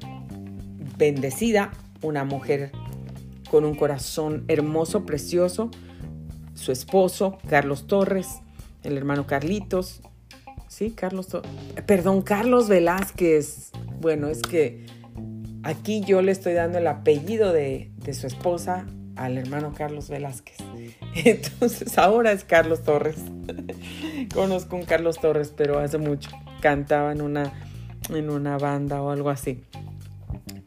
bendecida, 0.97 1.71
una 2.01 2.23
mujer 2.23 2.71
con 3.49 3.65
un 3.65 3.75
corazón 3.75 4.45
hermoso, 4.47 5.05
precioso, 5.05 5.69
su 6.53 6.71
esposo, 6.71 7.37
Carlos 7.47 7.87
Torres, 7.87 8.39
el 8.83 8.97
hermano 8.97 9.27
Carlitos, 9.27 10.01
sí, 10.67 10.91
Carlos, 10.91 11.27
perdón, 11.85 12.21
Carlos 12.21 12.67
Velázquez. 12.67 13.71
Bueno, 13.99 14.29
es 14.29 14.41
que 14.41 14.85
aquí 15.63 16.01
yo 16.01 16.21
le 16.21 16.31
estoy 16.31 16.53
dando 16.53 16.77
el 16.77 16.87
apellido 16.87 17.51
de, 17.51 17.91
de 17.97 18.13
su 18.13 18.25
esposa 18.25 18.87
al 19.15 19.37
hermano 19.37 19.73
Carlos 19.73 20.09
Velázquez. 20.09 20.57
Entonces 21.15 21.97
ahora 21.97 22.31
es 22.31 22.43
Carlos 22.43 22.83
Torres. 22.83 23.17
Conozco 24.33 24.75
un 24.75 24.83
Carlos 24.83 25.19
Torres, 25.19 25.53
pero 25.55 25.79
hace 25.79 25.97
mucho 25.97 26.29
cantaba 26.61 27.11
en 27.11 27.21
una, 27.21 27.51
en 28.09 28.29
una 28.29 28.57
banda 28.57 29.01
o 29.01 29.11
algo 29.11 29.29
así. 29.29 29.63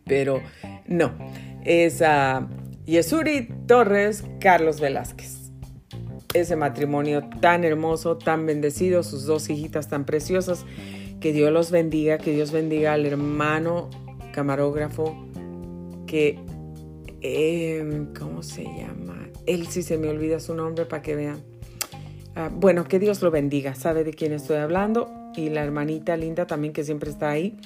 Pero 0.05 0.41
no, 0.87 1.13
es 1.65 2.03
a 2.03 2.49
Yesuri 2.85 3.49
Torres, 3.67 4.25
Carlos 4.41 4.81
Velázquez. 4.81 5.51
Ese 6.35 6.57
matrimonio 6.57 7.29
tan 7.41 7.65
hermoso, 7.65 8.19
tan 8.19 8.45
bendecido, 8.45 9.03
sus 9.03 9.25
dos 9.25 9.49
hijitas 9.49 9.89
tan 9.89 10.05
preciosas. 10.05 10.67
Que 11.21 11.33
Dios 11.33 11.53
los 11.53 11.71
bendiga, 11.71 12.19
que 12.19 12.33
Dios 12.33 12.51
bendiga 12.51 12.93
al 12.93 13.07
hermano 13.07 13.89
camarógrafo 14.33 15.17
que, 16.07 16.39
em, 17.25 18.13
¿cómo 18.13 18.43
se 18.43 18.65
llama? 18.65 19.31
Él 19.47 19.67
sí 19.67 19.83
se 19.83 19.97
me 19.97 20.09
olvida 20.09 20.41
su 20.41 20.55
nombre 20.55 20.85
para 20.85 21.03
que 21.03 21.17
vean. 21.17 21.43
Ah, 22.37 22.51
bueno, 22.53 22.85
que 22.85 22.99
Dios 22.99 23.23
lo 23.23 23.31
bendiga, 23.31 23.75
sabe 23.75 24.05
de 24.05 24.13
quién 24.13 24.33
estoy 24.33 24.59
hablando. 24.59 25.11
Y 25.35 25.49
la 25.49 25.65
hermanita 25.65 26.17
linda 26.17 26.47
también 26.47 26.75
que 26.75 26.85
siempre 26.85 27.11
está 27.11 27.31
ahí. 27.31 27.57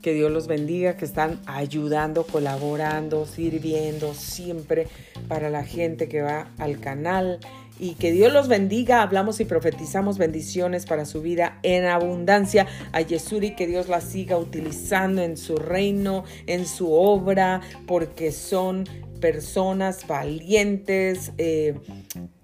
Que 0.00 0.14
Dios 0.14 0.32
los 0.32 0.46
bendiga, 0.46 0.96
que 0.96 1.04
están 1.04 1.38
ayudando, 1.46 2.24
colaborando, 2.24 3.26
sirviendo 3.26 4.14
siempre 4.14 4.86
para 5.28 5.50
la 5.50 5.64
gente 5.64 6.08
que 6.08 6.22
va 6.22 6.48
al 6.58 6.80
canal. 6.80 7.40
Y 7.84 7.96
que 7.96 8.12
Dios 8.12 8.32
los 8.32 8.48
bendiga. 8.48 9.02
Hablamos 9.02 9.40
y 9.40 9.44
profetizamos 9.44 10.16
bendiciones 10.16 10.86
para 10.86 11.04
su 11.04 11.20
vida 11.20 11.58
en 11.62 11.84
abundancia. 11.84 12.66
A 12.92 13.02
Yesuri, 13.02 13.54
que 13.56 13.66
Dios 13.66 13.90
la 13.90 14.00
siga 14.00 14.38
utilizando 14.38 15.20
en 15.20 15.36
su 15.36 15.56
reino, 15.56 16.24
en 16.46 16.64
su 16.66 16.90
obra, 16.94 17.60
porque 17.86 18.32
son 18.32 18.88
personas 19.20 20.06
valientes, 20.06 21.32
eh, 21.36 21.74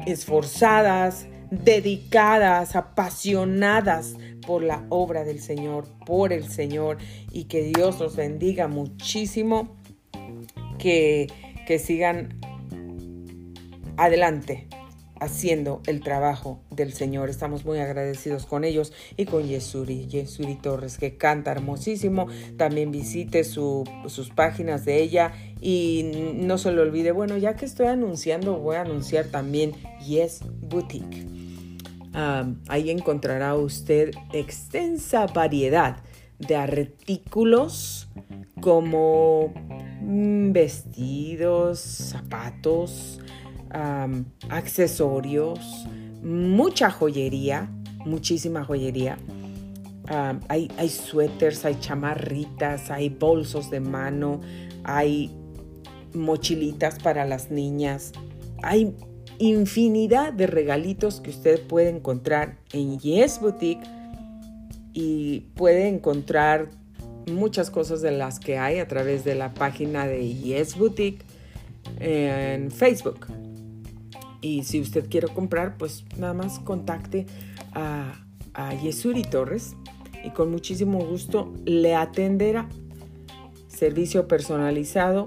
esforzadas, 0.05 1.25
dedicadas, 1.51 2.77
apasionadas 2.77 4.17
por 4.47 4.63
la 4.63 4.85
obra 4.91 5.25
del 5.25 5.41
Señor, 5.41 5.87
por 6.05 6.35
el 6.35 6.51
Señor, 6.51 6.99
y 7.33 7.45
que 7.45 7.63
Dios 7.63 7.99
los 7.99 8.15
bendiga 8.15 8.69
muchísimo, 8.69 9.75
que, 10.79 11.29
que 11.67 11.79
sigan 11.79 12.39
adelante 13.97 14.69
haciendo 15.21 15.83
el 15.87 16.01
trabajo 16.01 16.61
del 16.71 16.93
Señor. 16.93 17.29
Estamos 17.29 17.65
muy 17.65 17.79
agradecidos 17.79 18.47
con 18.47 18.65
ellos 18.65 18.93
y 19.17 19.27
con 19.27 19.47
Yesuri, 19.47 20.07
Yesuri 20.07 20.57
Torres, 20.57 20.99
que 20.99 21.17
canta 21.17 21.53
hermosísimo. 21.53 22.27
También 22.57 22.91
visite 22.91 23.45
sus 23.45 23.85
páginas 24.35 24.85
de 24.85 25.03
ella 25.03 25.33
y 25.61 26.11
no 26.35 26.59
se 26.59 26.73
lo 26.73 26.83
olvide. 26.83 27.13
Bueno, 27.13 27.37
ya 27.37 27.55
que 27.55 27.67
estoy 27.67 27.87
anunciando, 27.87 28.59
voy 28.59 28.77
a 28.77 28.83
anunciar 28.83 29.27
también 29.27 29.73
Yes 30.05 30.41
Boutique. 30.63 31.27
ahí 32.69 32.91
encontrará 32.91 33.55
usted 33.55 34.11
extensa 34.33 35.27
variedad 35.27 36.03
de 36.39 36.57
artículos 36.57 38.09
como 38.61 39.53
mm, 40.01 40.53
vestidos, 40.53 41.79
zapatos, 41.79 43.21
accesorios, 43.71 45.87
mucha 46.23 46.91
joyería, 46.91 47.71
muchísima 48.05 48.65
joyería. 48.65 49.19
hay, 50.49 50.71
hay 50.77 50.89
suéteres, 50.89 51.65
hay 51.65 51.79
chamarritas, 51.81 52.91
hay 52.91 53.09
bolsos 53.09 53.71
de 53.71 53.81
mano, 53.81 54.41
hay 54.85 55.31
mochilitas 56.15 56.99
para 56.99 57.25
las 57.25 57.51
niñas, 57.51 58.13
hay 58.63 58.95
infinidad 59.39 60.33
de 60.33 60.47
regalitos 60.47 61.21
que 61.21 61.31
usted 61.31 61.67
puede 61.67 61.89
encontrar 61.89 62.59
en 62.73 62.99
Yes 62.99 63.41
Boutique 63.41 63.87
y 64.93 65.41
puede 65.55 65.89
encontrar 65.89 66.69
muchas 67.33 67.71
cosas 67.71 68.03
de 68.03 68.11
las 68.11 68.41
que 68.41 68.59
hay 68.59 68.79
a 68.79 68.89
través 68.89 69.25
de 69.25 69.35
la 69.35 69.55
página 69.55 70.07
de 70.07 70.35
Yes 70.35 70.77
Boutique 70.77 71.25
en 71.99 72.71
Facebook. 72.71 73.27
Y 74.41 74.65
si 74.65 74.81
usted 74.81 75.09
quiere 75.09 75.29
comprar, 75.29 75.77
pues 75.77 76.05
nada 76.17 76.35
más 76.35 76.59
contacte 76.61 77.27
a, 77.73 78.25
a 78.55 78.75
Yesuri 78.75 79.23
Torres 79.23 79.77
y 80.25 80.31
con 80.31 80.51
muchísimo 80.51 80.99
gusto 81.05 81.53
le 81.65 81.95
atenderá. 81.95 82.69
Servicio 83.69 84.29
personalizado, 84.29 85.27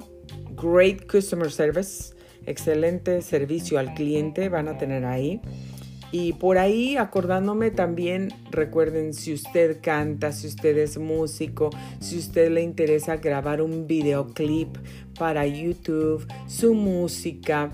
great 0.56 1.06
customer 1.12 1.52
service, 1.52 2.13
excelente 2.45 3.21
servicio 3.21 3.80
al 3.80 3.93
cliente 3.93 4.49
van 4.49 4.67
a 4.67 4.78
tener 4.78 5.06
ahí. 5.06 5.41
Y 6.12 6.34
por 6.34 6.60
ahí 6.60 6.95
acordándome 6.95 7.71
también, 7.71 8.32
recuerden, 8.52 9.15
si 9.15 9.34
usted 9.34 9.80
canta, 9.82 10.32
si 10.32 10.45
usted 10.45 10.78
es 10.78 10.99
músico, 10.99 11.71
si 11.99 12.19
usted 12.19 12.52
le 12.52 12.62
interesa 12.62 13.17
grabar 13.17 13.63
un 13.63 13.88
videoclip 13.88 14.78
para 15.17 15.47
YouTube, 15.47 16.23
su 16.45 16.76
música, 16.76 17.71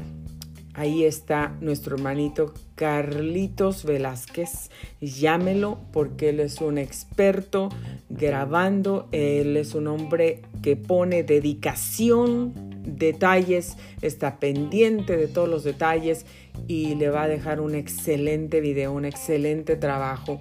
Ahí 0.79 1.03
está 1.03 1.57
nuestro 1.59 1.97
hermanito 1.97 2.53
Carlitos 2.75 3.83
Velázquez. 3.83 4.69
Llámelo 5.01 5.77
porque 5.91 6.29
él 6.29 6.39
es 6.39 6.61
un 6.61 6.77
experto 6.77 7.67
grabando. 8.07 9.09
Él 9.11 9.57
es 9.57 9.75
un 9.75 9.87
hombre 9.87 10.41
que 10.63 10.77
pone 10.77 11.23
dedicación, 11.23 12.53
detalles, 12.85 13.75
está 14.01 14.39
pendiente 14.39 15.17
de 15.17 15.27
todos 15.27 15.49
los 15.49 15.65
detalles 15.65 16.25
y 16.65 16.95
le 16.95 17.09
va 17.09 17.23
a 17.23 17.27
dejar 17.27 17.59
un 17.59 17.75
excelente 17.75 18.61
video, 18.61 18.93
un 18.93 19.03
excelente 19.03 19.75
trabajo. 19.75 20.39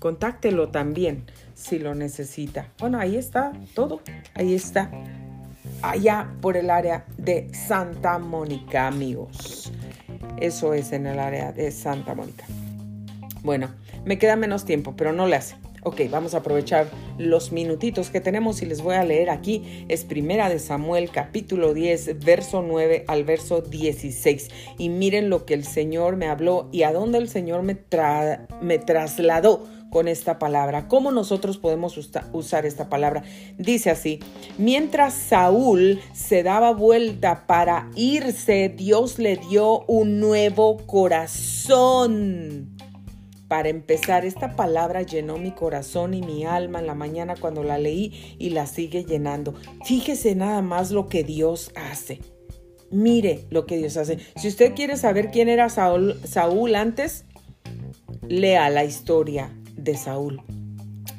Contáctelo 0.00 0.68
también 0.68 1.24
si 1.54 1.78
lo 1.78 1.94
necesita. 1.94 2.74
Bueno, 2.78 2.98
ahí 3.00 3.16
está 3.16 3.54
todo. 3.74 4.02
Ahí 4.34 4.52
está 4.52 4.90
allá 5.82 6.30
por 6.40 6.56
el 6.56 6.70
área 6.70 7.04
de 7.16 7.48
Santa 7.54 8.18
Mónica, 8.18 8.86
amigos. 8.86 9.72
Eso 10.40 10.74
es 10.74 10.92
en 10.92 11.06
el 11.06 11.18
área 11.18 11.52
de 11.52 11.70
Santa 11.70 12.14
Mónica. 12.14 12.44
Bueno, 13.42 13.70
me 14.04 14.18
queda 14.18 14.36
menos 14.36 14.64
tiempo, 14.64 14.94
pero 14.96 15.12
no 15.12 15.26
le 15.26 15.36
hace. 15.36 15.56
Ok, 15.84 16.02
vamos 16.10 16.34
a 16.34 16.38
aprovechar 16.38 16.90
los 17.18 17.52
minutitos 17.52 18.10
que 18.10 18.20
tenemos 18.20 18.62
y 18.62 18.66
les 18.66 18.82
voy 18.82 18.96
a 18.96 19.04
leer 19.04 19.30
aquí. 19.30 19.86
Es 19.88 20.04
Primera 20.04 20.48
de 20.48 20.58
Samuel 20.58 21.10
capítulo 21.10 21.72
10, 21.72 22.24
verso 22.24 22.62
9 22.62 23.04
al 23.06 23.24
verso 23.24 23.60
16. 23.60 24.48
Y 24.76 24.88
miren 24.88 25.30
lo 25.30 25.46
que 25.46 25.54
el 25.54 25.64
Señor 25.64 26.16
me 26.16 26.26
habló 26.26 26.68
y 26.72 26.82
a 26.82 26.92
dónde 26.92 27.18
el 27.18 27.28
Señor 27.28 27.62
me, 27.62 27.78
me 28.60 28.78
trasladó 28.78 29.66
con 29.90 30.08
esta 30.08 30.38
palabra. 30.38 30.88
¿Cómo 30.88 31.10
nosotros 31.10 31.58
podemos 31.58 31.96
usar 32.32 32.66
esta 32.66 32.88
palabra? 32.88 33.22
Dice 33.56 33.90
así, 33.90 34.20
mientras 34.56 35.14
Saúl 35.14 36.00
se 36.12 36.42
daba 36.42 36.72
vuelta 36.72 37.46
para 37.46 37.90
irse, 37.94 38.68
Dios 38.68 39.18
le 39.18 39.36
dio 39.36 39.84
un 39.86 40.20
nuevo 40.20 40.78
corazón. 40.86 42.76
Para 43.48 43.70
empezar, 43.70 44.26
esta 44.26 44.56
palabra 44.56 45.02
llenó 45.02 45.38
mi 45.38 45.52
corazón 45.52 46.12
y 46.12 46.20
mi 46.20 46.44
alma 46.44 46.80
en 46.80 46.86
la 46.86 46.94
mañana 46.94 47.34
cuando 47.34 47.64
la 47.64 47.78
leí 47.78 48.36
y 48.38 48.50
la 48.50 48.66
sigue 48.66 49.04
llenando. 49.04 49.54
Fíjese 49.86 50.34
nada 50.34 50.60
más 50.60 50.90
lo 50.90 51.08
que 51.08 51.24
Dios 51.24 51.72
hace. 51.74 52.20
Mire 52.90 53.46
lo 53.48 53.64
que 53.64 53.78
Dios 53.78 53.96
hace. 53.96 54.18
Si 54.36 54.48
usted 54.48 54.74
quiere 54.74 54.98
saber 54.98 55.30
quién 55.30 55.48
era 55.48 55.70
Saúl, 55.70 56.20
Saúl 56.24 56.74
antes, 56.74 57.24
lea 58.28 58.68
la 58.68 58.84
historia 58.84 59.57
Saúl. 59.96 60.42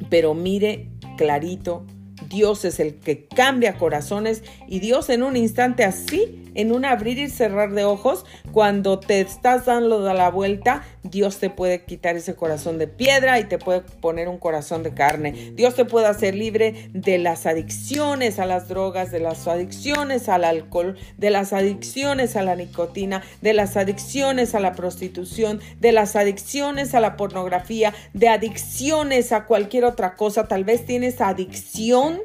Pero 0.09 0.33
mire 0.33 0.89
clarito, 1.17 1.85
Dios 2.29 2.65
es 2.65 2.79
el 2.79 2.95
que 2.95 3.25
cambia 3.25 3.77
corazones 3.77 4.43
y 4.67 4.79
Dios 4.79 5.09
en 5.09 5.23
un 5.23 5.35
instante 5.35 5.83
así 5.83 6.48
en 6.59 6.73
un 6.73 6.83
abrir 6.83 7.17
y 7.19 7.29
cerrar 7.29 7.71
de 7.71 7.85
ojos, 7.85 8.25
cuando 8.51 8.99
te 8.99 9.21
estás 9.21 9.65
dando 9.65 10.01
la 10.13 10.29
vuelta, 10.29 10.83
Dios 11.03 11.37
te 11.37 11.49
puede 11.49 11.85
quitar 11.85 12.17
ese 12.17 12.35
corazón 12.35 12.77
de 12.77 12.87
piedra 12.87 13.39
y 13.39 13.45
te 13.45 13.57
puede 13.57 13.79
poner 13.79 14.27
un 14.27 14.37
corazón 14.37 14.83
de 14.83 14.93
carne. 14.93 15.53
Dios 15.53 15.75
te 15.75 15.85
puede 15.85 16.07
hacer 16.07 16.35
libre 16.35 16.89
de 16.91 17.17
las 17.17 17.45
adicciones 17.45 18.39
a 18.39 18.45
las 18.45 18.67
drogas, 18.67 19.09
de 19.09 19.21
las 19.21 19.47
adicciones 19.47 20.27
al 20.27 20.43
alcohol, 20.43 20.97
de 21.17 21.29
las 21.29 21.53
adicciones 21.53 22.35
a 22.35 22.43
la 22.43 22.55
nicotina, 22.55 23.23
de 23.41 23.53
las 23.53 23.77
adicciones 23.77 24.53
a 24.53 24.59
la 24.59 24.73
prostitución, 24.73 25.61
de 25.79 25.93
las 25.93 26.17
adicciones 26.17 26.93
a 26.93 26.99
la 26.99 27.15
pornografía, 27.15 27.93
de 28.13 28.27
adicciones 28.27 29.31
a 29.31 29.45
cualquier 29.45 29.85
otra 29.85 30.15
cosa. 30.15 30.49
Tal 30.49 30.65
vez 30.65 30.85
tienes 30.85 31.21
adicción 31.21 32.19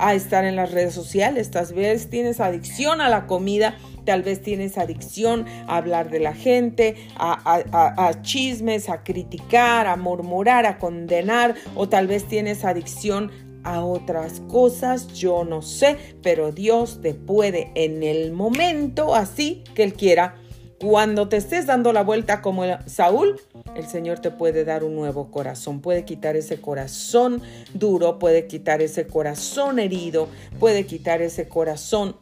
a 0.00 0.14
estar 0.14 0.44
en 0.44 0.56
las 0.56 0.72
redes 0.72 0.94
sociales, 0.94 1.50
tal 1.50 1.72
vez 1.74 2.08
tienes 2.08 2.40
adicción 2.40 3.00
a 3.00 3.08
la 3.08 3.26
comida, 3.26 3.76
tal 4.04 4.22
vez 4.22 4.40
tienes 4.40 4.78
adicción 4.78 5.44
a 5.66 5.76
hablar 5.76 6.10
de 6.10 6.20
la 6.20 6.34
gente, 6.34 6.96
a, 7.16 8.12
chismes, 8.22 8.88
a 8.88 9.04
criticar, 9.04 9.86
a 9.86 9.96
murmurar, 9.96 10.66
a 10.66 10.78
condenar, 10.78 11.54
o 11.74 11.88
tal 11.88 12.06
vez 12.06 12.24
tienes 12.26 12.64
adicción 12.64 13.30
a 13.62 13.84
otras 13.84 14.40
cosas, 14.48 15.08
yo 15.12 15.44
no 15.44 15.60
sé, 15.60 15.96
pero 16.22 16.50
Dios 16.50 17.00
te 17.02 17.12
puede 17.12 17.70
en 17.74 18.02
el 18.02 18.32
momento 18.32 19.14
así 19.14 19.64
que 19.74 19.82
Él 19.82 19.92
quiera. 19.92 20.39
Cuando 20.80 21.28
te 21.28 21.36
estés 21.36 21.66
dando 21.66 21.92
la 21.92 22.02
vuelta 22.02 22.40
como 22.40 22.64
Saúl, 22.86 23.38
el 23.76 23.86
Señor 23.86 24.20
te 24.20 24.30
puede 24.30 24.64
dar 24.64 24.82
un 24.82 24.94
nuevo 24.94 25.30
corazón, 25.30 25.82
puede 25.82 26.06
quitar 26.06 26.36
ese 26.36 26.58
corazón 26.58 27.42
duro, 27.74 28.18
puede 28.18 28.46
quitar 28.46 28.80
ese 28.80 29.06
corazón 29.06 29.78
herido, 29.78 30.28
puede 30.58 30.86
quitar 30.86 31.20
ese 31.20 31.48
corazón 31.48 32.16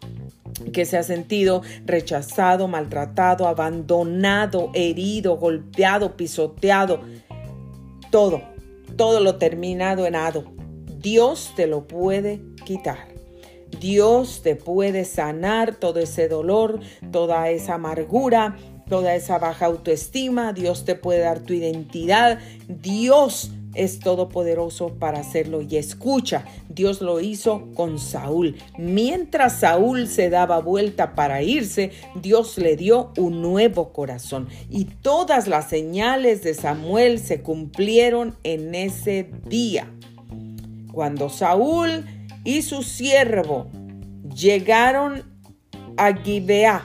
que 0.72 0.86
se 0.86 0.98
ha 0.98 1.04
sentido 1.04 1.62
rechazado, 1.86 2.66
maltratado, 2.66 3.46
abandonado, 3.46 4.72
herido, 4.74 5.36
golpeado, 5.36 6.16
pisoteado, 6.16 7.00
todo, 8.10 8.42
todo 8.96 9.20
lo 9.20 9.36
terminado 9.36 10.04
en 10.04 10.16
ado. 10.16 10.44
Dios 10.98 11.52
te 11.54 11.68
lo 11.68 11.86
puede 11.86 12.40
quitar. 12.64 13.17
Dios 13.80 14.42
te 14.42 14.56
puede 14.56 15.04
sanar 15.04 15.76
todo 15.76 16.00
ese 16.00 16.28
dolor, 16.28 16.80
toda 17.12 17.50
esa 17.50 17.74
amargura, 17.74 18.56
toda 18.88 19.14
esa 19.14 19.38
baja 19.38 19.66
autoestima. 19.66 20.52
Dios 20.52 20.84
te 20.84 20.94
puede 20.94 21.20
dar 21.20 21.40
tu 21.40 21.52
identidad. 21.52 22.38
Dios 22.66 23.50
es 23.74 24.00
todopoderoso 24.00 24.94
para 24.98 25.20
hacerlo. 25.20 25.62
Y 25.62 25.76
escucha, 25.76 26.44
Dios 26.68 27.00
lo 27.00 27.20
hizo 27.20 27.68
con 27.74 27.98
Saúl. 27.98 28.56
Mientras 28.76 29.60
Saúl 29.60 30.08
se 30.08 30.30
daba 30.30 30.60
vuelta 30.60 31.14
para 31.14 31.42
irse, 31.42 31.92
Dios 32.20 32.58
le 32.58 32.76
dio 32.76 33.12
un 33.16 33.40
nuevo 33.40 33.92
corazón. 33.92 34.48
Y 34.68 34.84
todas 34.84 35.46
las 35.46 35.68
señales 35.68 36.42
de 36.42 36.54
Samuel 36.54 37.18
se 37.20 37.42
cumplieron 37.42 38.36
en 38.42 38.74
ese 38.74 39.30
día. 39.46 39.92
Cuando 40.92 41.28
Saúl 41.28 42.04
y 42.48 42.62
su 42.62 42.82
siervo 42.82 43.66
llegaron 44.34 45.22
a 45.98 46.14
Gibeá, 46.14 46.84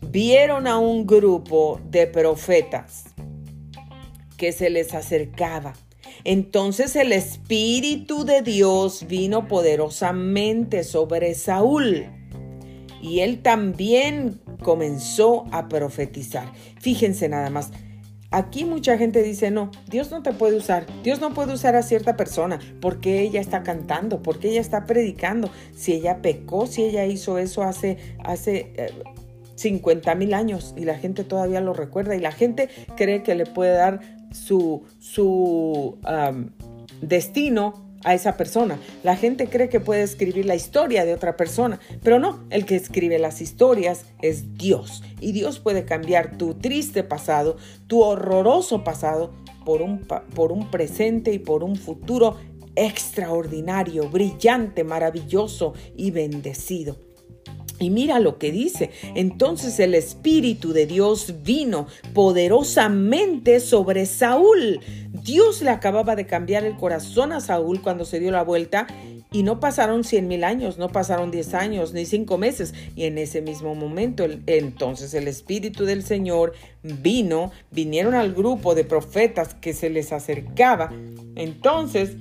vieron 0.00 0.66
a 0.68 0.78
un 0.78 1.06
grupo 1.06 1.80
de 1.90 2.06
profetas 2.06 3.06
que 4.36 4.52
se 4.52 4.70
les 4.70 4.94
acercaba 4.94 5.74
entonces 6.24 6.96
el 6.96 7.12
Espíritu 7.12 8.24
de 8.24 8.42
Dios 8.42 9.06
vino 9.08 9.48
poderosamente 9.48 10.84
sobre 10.84 11.34
Saúl 11.34 12.06
y 13.00 13.20
él 13.20 13.40
también 13.42 14.40
comenzó 14.62 15.44
a 15.52 15.68
profetizar. 15.68 16.52
Fíjense 16.80 17.28
nada 17.28 17.50
más. 17.50 17.70
Aquí 18.30 18.64
mucha 18.64 18.98
gente 18.98 19.22
dice, 19.22 19.50
no, 19.50 19.70
Dios 19.88 20.10
no 20.10 20.22
te 20.22 20.32
puede 20.32 20.56
usar, 20.56 20.86
Dios 21.02 21.20
no 21.20 21.32
puede 21.32 21.54
usar 21.54 21.76
a 21.76 21.82
cierta 21.82 22.16
persona. 22.16 22.58
Porque 22.80 23.22
ella 23.22 23.40
está 23.40 23.62
cantando, 23.62 24.22
porque 24.22 24.50
ella 24.50 24.60
está 24.60 24.84
predicando, 24.84 25.50
si 25.74 25.94
ella 25.94 26.20
pecó, 26.20 26.66
si 26.66 26.84
ella 26.84 27.06
hizo 27.06 27.38
eso 27.38 27.62
hace, 27.62 27.96
hace 28.24 28.92
50 29.54 30.14
mil 30.14 30.34
años 30.34 30.74
y 30.76 30.84
la 30.84 30.96
gente 30.96 31.24
todavía 31.24 31.60
lo 31.60 31.72
recuerda 31.72 32.14
y 32.14 32.20
la 32.20 32.32
gente 32.32 32.68
cree 32.96 33.22
que 33.22 33.34
le 33.34 33.46
puede 33.46 33.72
dar 33.72 34.00
su, 34.32 34.84
su 35.00 35.98
destino 37.00 37.87
a 38.04 38.14
esa 38.14 38.36
persona. 38.36 38.78
La 39.02 39.16
gente 39.16 39.48
cree 39.48 39.68
que 39.68 39.80
puede 39.80 40.02
escribir 40.02 40.46
la 40.46 40.54
historia 40.54 41.04
de 41.04 41.14
otra 41.14 41.36
persona, 41.36 41.80
pero 42.02 42.18
no, 42.18 42.44
el 42.50 42.64
que 42.64 42.76
escribe 42.76 43.18
las 43.18 43.40
historias 43.40 44.04
es 44.22 44.54
Dios. 44.54 45.02
Y 45.20 45.32
Dios 45.32 45.58
puede 45.58 45.84
cambiar 45.84 46.36
tu 46.36 46.54
triste 46.54 47.04
pasado, 47.04 47.56
tu 47.86 48.02
horroroso 48.02 48.84
pasado, 48.84 49.32
por 49.64 49.82
un, 49.82 50.06
por 50.34 50.52
un 50.52 50.70
presente 50.70 51.32
y 51.32 51.38
por 51.38 51.62
un 51.62 51.76
futuro 51.76 52.36
extraordinario, 52.74 54.08
brillante, 54.08 54.84
maravilloso 54.84 55.74
y 55.96 56.10
bendecido. 56.10 57.07
Y 57.78 57.90
mira 57.90 58.18
lo 58.18 58.38
que 58.38 58.52
dice. 58.52 58.90
Entonces 59.14 59.78
el 59.80 59.94
Espíritu 59.94 60.72
de 60.72 60.86
Dios 60.86 61.34
vino 61.42 61.86
poderosamente 62.12 63.60
sobre 63.60 64.06
Saúl. 64.06 64.80
Dios 65.24 65.62
le 65.62 65.70
acababa 65.70 66.16
de 66.16 66.26
cambiar 66.26 66.64
el 66.64 66.76
corazón 66.76 67.32
a 67.32 67.40
Saúl 67.40 67.82
cuando 67.82 68.04
se 68.04 68.20
dio 68.20 68.30
la 68.30 68.42
vuelta 68.42 68.86
y 69.30 69.42
no 69.42 69.60
pasaron 69.60 70.04
cien 70.04 70.26
mil 70.26 70.42
años, 70.42 70.78
no 70.78 70.88
pasaron 70.88 71.30
diez 71.30 71.52
años, 71.52 71.92
ni 71.92 72.06
cinco 72.06 72.38
meses. 72.38 72.72
Y 72.96 73.04
en 73.04 73.18
ese 73.18 73.42
mismo 73.42 73.74
momento, 73.74 74.26
entonces 74.46 75.12
el 75.14 75.28
Espíritu 75.28 75.84
del 75.84 76.02
Señor 76.02 76.54
vino, 76.82 77.52
vinieron 77.70 78.14
al 78.14 78.32
grupo 78.32 78.74
de 78.74 78.84
profetas 78.84 79.54
que 79.54 79.74
se 79.74 79.90
les 79.90 80.12
acercaba. 80.12 80.90
Entonces 81.34 82.12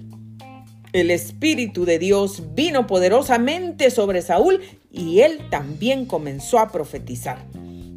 el 0.93 1.11
Espíritu 1.11 1.85
de 1.85 1.99
Dios 1.99 2.43
vino 2.55 2.87
poderosamente 2.87 3.91
sobre 3.91 4.21
Saúl 4.21 4.61
y 4.91 5.21
él 5.21 5.39
también 5.49 6.05
comenzó 6.05 6.59
a 6.59 6.71
profetizar. 6.71 7.45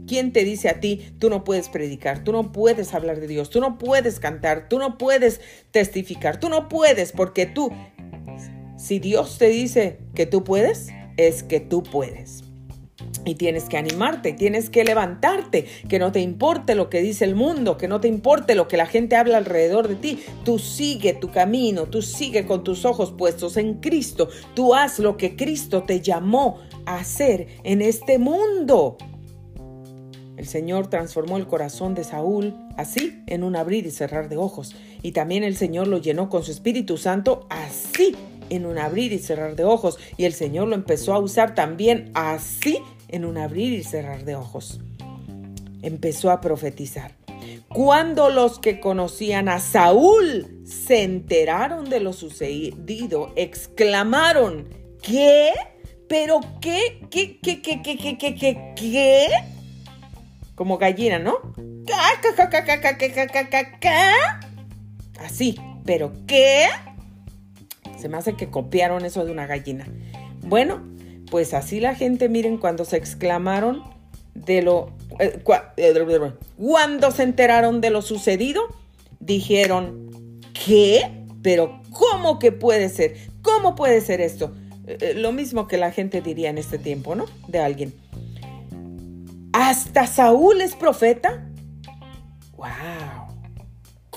¿Quién 0.06 0.32
te 0.32 0.44
dice 0.44 0.68
a 0.68 0.80
ti, 0.80 1.12
tú 1.20 1.30
no 1.30 1.44
puedes 1.44 1.68
predicar, 1.68 2.24
tú 2.24 2.32
no 2.32 2.50
puedes 2.50 2.94
hablar 2.94 3.20
de 3.20 3.28
Dios, 3.28 3.48
tú 3.48 3.60
no 3.60 3.78
puedes 3.78 4.18
cantar, 4.18 4.68
tú 4.68 4.78
no 4.78 4.98
puedes 4.98 5.40
testificar, 5.70 6.40
tú 6.40 6.48
no 6.48 6.68
puedes 6.68 7.12
porque 7.12 7.46
tú, 7.46 7.70
si 8.76 8.98
Dios 8.98 9.38
te 9.38 9.48
dice 9.48 9.98
que 10.14 10.26
tú 10.26 10.42
puedes, 10.42 10.88
es 11.16 11.44
que 11.44 11.60
tú 11.60 11.84
puedes. 11.84 12.49
Y 13.24 13.34
tienes 13.34 13.64
que 13.64 13.76
animarte, 13.76 14.32
tienes 14.32 14.70
que 14.70 14.82
levantarte, 14.82 15.66
que 15.88 15.98
no 15.98 16.10
te 16.10 16.20
importe 16.20 16.74
lo 16.74 16.88
que 16.88 17.02
dice 17.02 17.24
el 17.24 17.34
mundo, 17.34 17.76
que 17.76 17.86
no 17.86 18.00
te 18.00 18.08
importe 18.08 18.54
lo 18.54 18.66
que 18.66 18.78
la 18.78 18.86
gente 18.86 19.16
habla 19.16 19.36
alrededor 19.36 19.88
de 19.88 19.96
ti. 19.96 20.22
Tú 20.44 20.58
sigue 20.58 21.12
tu 21.12 21.30
camino, 21.30 21.84
tú 21.86 22.00
sigue 22.00 22.46
con 22.46 22.64
tus 22.64 22.84
ojos 22.84 23.12
puestos 23.12 23.58
en 23.58 23.74
Cristo. 23.74 24.28
Tú 24.54 24.74
haz 24.74 24.98
lo 24.98 25.16
que 25.16 25.36
Cristo 25.36 25.82
te 25.82 26.00
llamó 26.00 26.58
a 26.86 26.96
hacer 26.96 27.48
en 27.62 27.82
este 27.82 28.18
mundo. 28.18 28.96
El 30.38 30.46
Señor 30.46 30.88
transformó 30.88 31.36
el 31.36 31.46
corazón 31.46 31.94
de 31.94 32.02
Saúl 32.02 32.54
así 32.78 33.22
en 33.26 33.44
un 33.44 33.56
abrir 33.56 33.86
y 33.86 33.90
cerrar 33.90 34.30
de 34.30 34.38
ojos. 34.38 34.74
Y 35.02 35.12
también 35.12 35.44
el 35.44 35.54
Señor 35.54 35.86
lo 35.86 35.98
llenó 35.98 36.30
con 36.30 36.42
su 36.42 36.50
Espíritu 36.50 36.96
Santo 36.96 37.46
así 37.50 38.16
en 38.48 38.64
un 38.64 38.78
abrir 38.78 39.12
y 39.12 39.18
cerrar 39.18 39.54
de 39.54 39.64
ojos. 39.64 39.98
Y 40.16 40.24
el 40.24 40.32
Señor 40.32 40.68
lo 40.68 40.74
empezó 40.74 41.12
a 41.12 41.18
usar 41.18 41.54
también 41.54 42.10
así 42.14 42.78
en 43.10 43.24
un 43.24 43.38
abrir 43.38 43.72
y 43.72 43.82
cerrar 43.82 44.24
de 44.24 44.36
ojos. 44.36 44.80
Empezó 45.82 46.30
a 46.30 46.40
profetizar. 46.40 47.12
Cuando 47.68 48.30
los 48.30 48.58
que 48.58 48.80
conocían 48.80 49.48
a 49.48 49.60
Saúl 49.60 50.62
se 50.64 51.02
enteraron 51.02 51.88
de 51.88 52.00
lo 52.00 52.12
sucedido, 52.12 53.32
exclamaron, 53.36 54.68
¿qué? 55.02 55.52
¿Pero 56.08 56.40
qué? 56.60 57.06
¿Qué? 57.10 57.38
¿Qué? 57.40 57.62
¿Qué? 57.62 57.82
¿Qué? 57.82 57.96
¿Qué? 57.96 58.18
¿Qué? 58.18 58.34
¿Qué? 58.34 58.74
¿Qué? 58.76 59.26
Como 60.54 60.78
gallina, 60.78 61.18
¿no? 61.18 61.38
Así, 65.20 65.58
¿pero 65.84 66.12
qué? 66.26 66.66
Se 67.98 68.08
me 68.08 68.16
hace 68.16 68.34
que 68.34 68.50
copiaron 68.50 69.04
eso 69.04 69.24
de 69.24 69.32
una 69.32 69.46
gallina. 69.46 69.86
Bueno, 70.42 70.82
pues 71.30 71.54
así 71.54 71.80
la 71.80 71.94
gente, 71.94 72.28
miren, 72.28 72.58
cuando 72.58 72.84
se 72.84 72.96
exclamaron 72.96 73.82
de 74.34 74.62
lo... 74.62 74.92
Eh, 75.18 75.42
eh, 75.76 76.32
cuando 76.56 77.10
se 77.10 77.22
enteraron 77.22 77.80
de 77.80 77.90
lo 77.90 78.02
sucedido, 78.02 78.62
dijeron, 79.20 80.40
¿qué? 80.52 81.24
Pero 81.42 81.80
¿cómo 81.90 82.38
que 82.38 82.52
puede 82.52 82.88
ser? 82.88 83.16
¿Cómo 83.42 83.74
puede 83.74 84.00
ser 84.00 84.20
esto? 84.20 84.54
Eh, 84.86 85.14
lo 85.16 85.32
mismo 85.32 85.68
que 85.68 85.78
la 85.78 85.92
gente 85.92 86.20
diría 86.20 86.50
en 86.50 86.58
este 86.58 86.78
tiempo, 86.78 87.14
¿no? 87.14 87.26
De 87.48 87.60
alguien. 87.60 87.94
¿Hasta 89.52 90.06
Saúl 90.06 90.60
es 90.60 90.74
profeta? 90.74 91.46
¡Wow! 92.56 93.19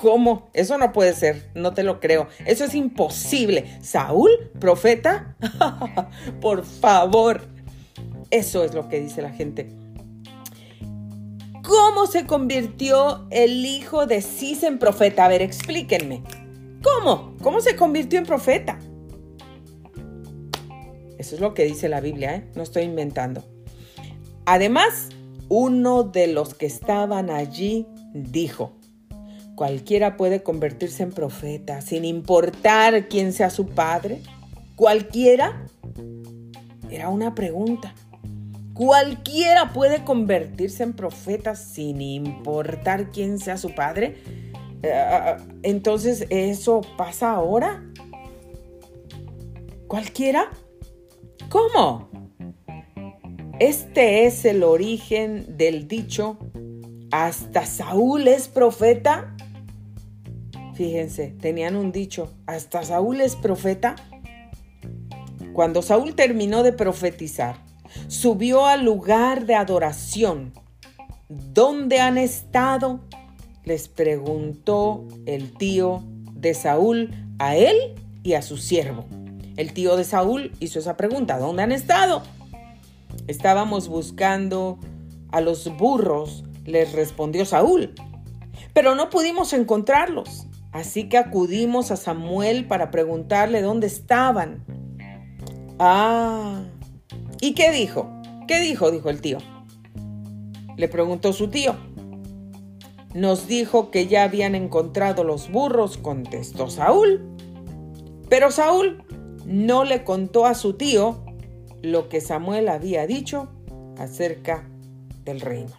¿Cómo? 0.03 0.49
Eso 0.51 0.77
no 0.77 0.91
puede 0.91 1.13
ser, 1.13 1.49
no 1.55 1.73
te 1.73 1.81
lo 1.81 2.01
creo. 2.01 2.27
Eso 2.45 2.65
es 2.65 2.75
imposible. 2.75 3.79
¿Saúl, 3.81 4.29
profeta? 4.59 5.37
Por 6.41 6.65
favor. 6.65 7.47
Eso 8.29 8.65
es 8.65 8.73
lo 8.73 8.89
que 8.89 8.99
dice 8.99 9.21
la 9.21 9.29
gente. 9.29 9.69
¿Cómo 11.63 12.05
se 12.05 12.27
convirtió 12.27 13.25
el 13.29 13.65
hijo 13.65 14.05
de 14.05 14.21
Cis 14.21 14.63
en 14.63 14.77
profeta? 14.77 15.23
A 15.23 15.29
ver, 15.29 15.41
explíquenme. 15.41 16.21
¿Cómo? 16.83 17.37
¿Cómo 17.41 17.61
se 17.61 17.77
convirtió 17.77 18.19
en 18.19 18.25
profeta? 18.25 18.79
Eso 21.17 21.35
es 21.35 21.39
lo 21.39 21.53
que 21.53 21.63
dice 21.63 21.87
la 21.87 22.01
Biblia, 22.01 22.35
¿eh? 22.35 22.51
No 22.55 22.63
estoy 22.63 22.83
inventando. 22.83 23.45
Además, 24.45 25.07
uno 25.47 26.03
de 26.03 26.27
los 26.27 26.55
que 26.55 26.65
estaban 26.65 27.29
allí 27.29 27.87
dijo, 28.13 28.73
Cualquiera 29.55 30.17
puede 30.17 30.41
convertirse 30.41 31.03
en 31.03 31.11
profeta, 31.11 31.81
sin 31.81 32.05
importar 32.05 33.07
quién 33.07 33.33
sea 33.33 33.49
su 33.49 33.67
padre. 33.67 34.21
¿Cualquiera? 34.75 35.65
Era 36.89 37.09
una 37.09 37.35
pregunta. 37.35 37.93
Cualquiera 38.73 39.71
puede 39.71 40.03
convertirse 40.03 40.81
en 40.83 40.93
profeta 40.93 41.55
sin 41.55 42.01
importar 42.01 43.11
quién 43.11 43.37
sea 43.37 43.57
su 43.57 43.75
padre. 43.75 44.17
Eh, 44.81 45.37
entonces, 45.61 46.25
¿eso 46.29 46.81
pasa 46.97 47.31
ahora? 47.31 47.83
¿Cualquiera? 49.87 50.49
¿Cómo? 51.49 52.09
Este 53.59 54.25
es 54.25 54.43
el 54.43 54.63
origen 54.63 55.55
del 55.57 55.87
dicho, 55.87 56.39
hasta 57.11 57.67
Saúl 57.67 58.27
es 58.27 58.47
profeta. 58.47 59.32
Fíjense, 60.73 61.35
tenían 61.39 61.75
un 61.75 61.91
dicho, 61.91 62.33
hasta 62.47 62.83
Saúl 62.83 63.21
es 63.21 63.35
profeta. 63.35 63.95
Cuando 65.53 65.83
Saúl 65.83 66.15
terminó 66.15 66.63
de 66.63 66.73
profetizar, 66.73 67.57
subió 68.07 68.65
al 68.65 68.83
lugar 68.83 69.45
de 69.45 69.55
adoración. 69.55 70.53
¿Dónde 71.29 71.99
han 71.99 72.17
estado? 72.17 73.01
Les 73.65 73.87
preguntó 73.87 75.07
el 75.25 75.53
tío 75.53 76.03
de 76.33 76.53
Saúl 76.55 77.11
a 77.37 77.55
él 77.55 77.77
y 78.23 78.33
a 78.33 78.41
su 78.41 78.57
siervo. 78.57 79.05
El 79.55 79.73
tío 79.73 79.95
de 79.95 80.03
Saúl 80.03 80.51
hizo 80.59 80.79
esa 80.79 80.97
pregunta, 80.97 81.37
¿dónde 81.37 81.61
han 81.61 81.71
estado? 81.71 82.23
Estábamos 83.27 83.87
buscando 83.87 84.79
a 85.31 85.39
los 85.39 85.69
burros, 85.77 86.43
les 86.65 86.93
respondió 86.93 87.45
Saúl, 87.45 87.93
pero 88.73 88.95
no 88.95 89.11
pudimos 89.11 89.53
encontrarlos. 89.53 90.47
Así 90.73 91.07
que 91.07 91.17
acudimos 91.17 91.91
a 91.91 91.95
Samuel 91.95 92.65
para 92.65 92.89
preguntarle 92.89 93.61
dónde 93.61 93.85
estaban. 93.87 94.65
Ah, 95.77 96.63
¿Y 97.39 97.53
qué 97.53 97.71
dijo? 97.71 98.09
¿Qué 98.47 98.59
dijo? 98.59 98.89
dijo 98.89 99.09
el 99.09 99.21
tío. 99.21 99.37
Le 100.75 100.87
preguntó 100.87 101.31
su 101.31 101.49
tío. 101.49 101.75
Nos 103.13 103.47
dijo 103.47 103.91
que 103.91 104.07
ya 104.07 104.23
habían 104.23 104.55
encontrado 104.55 105.23
los 105.23 105.51
burros, 105.51 105.97
contestó 105.97 106.69
Saúl. 106.69 107.21
Pero 108.27 108.49
Saúl 108.49 109.03
no 109.45 109.83
le 109.83 110.03
contó 110.03 110.47
a 110.47 110.55
su 110.55 110.73
tío 110.73 111.23
lo 111.83 112.09
que 112.09 112.21
Samuel 112.21 112.69
había 112.69 113.05
dicho 113.05 113.49
acerca 113.99 114.67
del 115.23 115.41
reino. 115.41 115.77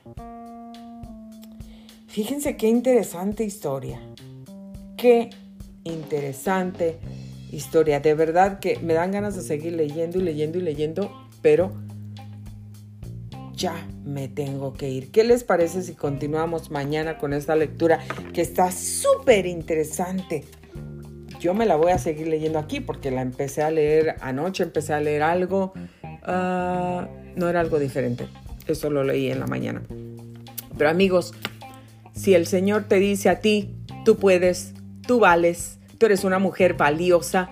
Fíjense 2.06 2.56
qué 2.56 2.68
interesante 2.68 3.42
historia. 3.42 4.00
Qué 5.04 5.28
interesante 5.84 6.96
historia. 7.52 8.00
De 8.00 8.14
verdad 8.14 8.58
que 8.58 8.78
me 8.78 8.94
dan 8.94 9.12
ganas 9.12 9.36
de 9.36 9.42
seguir 9.42 9.74
leyendo 9.74 10.18
y 10.18 10.22
leyendo 10.22 10.56
y 10.56 10.62
leyendo 10.62 11.12
pero 11.42 11.74
ya 13.54 13.86
me 14.02 14.28
tengo 14.28 14.72
que 14.72 14.88
ir. 14.88 15.10
¿Qué 15.10 15.22
les 15.22 15.44
parece 15.44 15.82
si 15.82 15.92
continuamos 15.92 16.70
mañana 16.70 17.18
con 17.18 17.34
esta 17.34 17.54
lectura 17.54 18.00
que 18.32 18.40
está 18.40 18.72
súper 18.72 19.44
interesante? 19.44 20.46
Yo 21.38 21.52
me 21.52 21.66
la 21.66 21.76
voy 21.76 21.92
a 21.92 21.98
seguir 21.98 22.28
leyendo 22.28 22.58
aquí 22.58 22.80
porque 22.80 23.10
la 23.10 23.20
empecé 23.20 23.60
a 23.60 23.70
leer 23.70 24.16
anoche, 24.22 24.62
empecé 24.62 24.94
a 24.94 25.00
leer 25.00 25.22
algo, 25.22 25.74
ah, 26.22 27.06
no 27.36 27.50
era 27.50 27.60
algo 27.60 27.78
diferente, 27.78 28.26
eso 28.66 28.88
lo 28.88 29.04
leí 29.04 29.30
en 29.30 29.40
la 29.40 29.46
mañana. 29.46 29.82
Pero 30.78 30.88
amigos, 30.88 31.34
si 32.14 32.32
el 32.32 32.46
Señor 32.46 32.84
te 32.84 32.98
dice 32.98 33.28
a 33.28 33.40
ti, 33.40 33.76
tú 34.06 34.16
puedes, 34.16 34.72
tú 35.06 35.20
vales, 35.20 35.78
tú 35.98 36.06
eres 36.06 36.24
una 36.24 36.38
mujer 36.38 36.74
valiosa, 36.74 37.50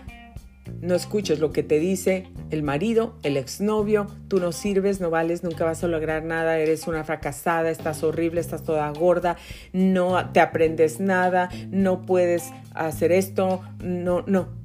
no 0.80 0.94
escuches 0.94 1.38
lo 1.38 1.52
que 1.52 1.62
te 1.62 1.78
dice 1.78 2.28
el 2.50 2.62
marido, 2.62 3.14
el 3.22 3.36
exnovio, 3.36 4.06
tú 4.28 4.40
no 4.40 4.52
sirves, 4.52 5.00
no 5.00 5.10
vales, 5.10 5.42
nunca 5.42 5.64
vas 5.64 5.82
a 5.82 5.88
lograr 5.88 6.22
nada, 6.22 6.58
eres 6.58 6.86
una 6.86 7.04
fracasada, 7.04 7.70
estás 7.70 8.02
horrible, 8.02 8.40
estás 8.40 8.62
toda 8.62 8.90
gorda, 8.90 9.36
no 9.72 10.30
te 10.32 10.40
aprendes 10.40 11.00
nada, 11.00 11.48
no 11.70 12.02
puedes 12.02 12.50
hacer 12.74 13.12
esto, 13.12 13.62
no, 13.82 14.22
no. 14.26 14.61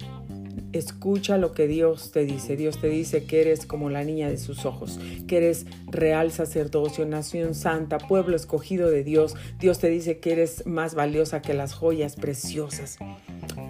Escucha 0.78 1.38
lo 1.38 1.54
que 1.54 1.68
Dios 1.68 2.12
te 2.12 2.26
dice. 2.26 2.56
Dios 2.56 2.80
te 2.80 2.88
dice 2.88 3.26
que 3.26 3.42
eres 3.42 3.66
como 3.66 3.90
la 3.90 4.04
niña 4.04 4.30
de 4.30 4.38
sus 4.38 4.66
ojos, 4.66 5.00
que 5.28 5.38
eres 5.38 5.66
real 5.88 6.32
sacerdocio, 6.32 7.06
nación 7.06 7.56
santa, 7.56 7.98
pueblo 7.98 8.36
escogido 8.36 8.90
de 8.90 9.04
Dios. 9.04 9.36
Dios 9.60 9.80
te 9.80 9.90
dice 9.90 10.20
que 10.20 10.34
eres 10.34 10.66
más 10.66 10.96
valiosa 10.96 11.42
que 11.42 11.54
las 11.54 11.74
joyas 11.74 12.16
preciosas 12.16 12.98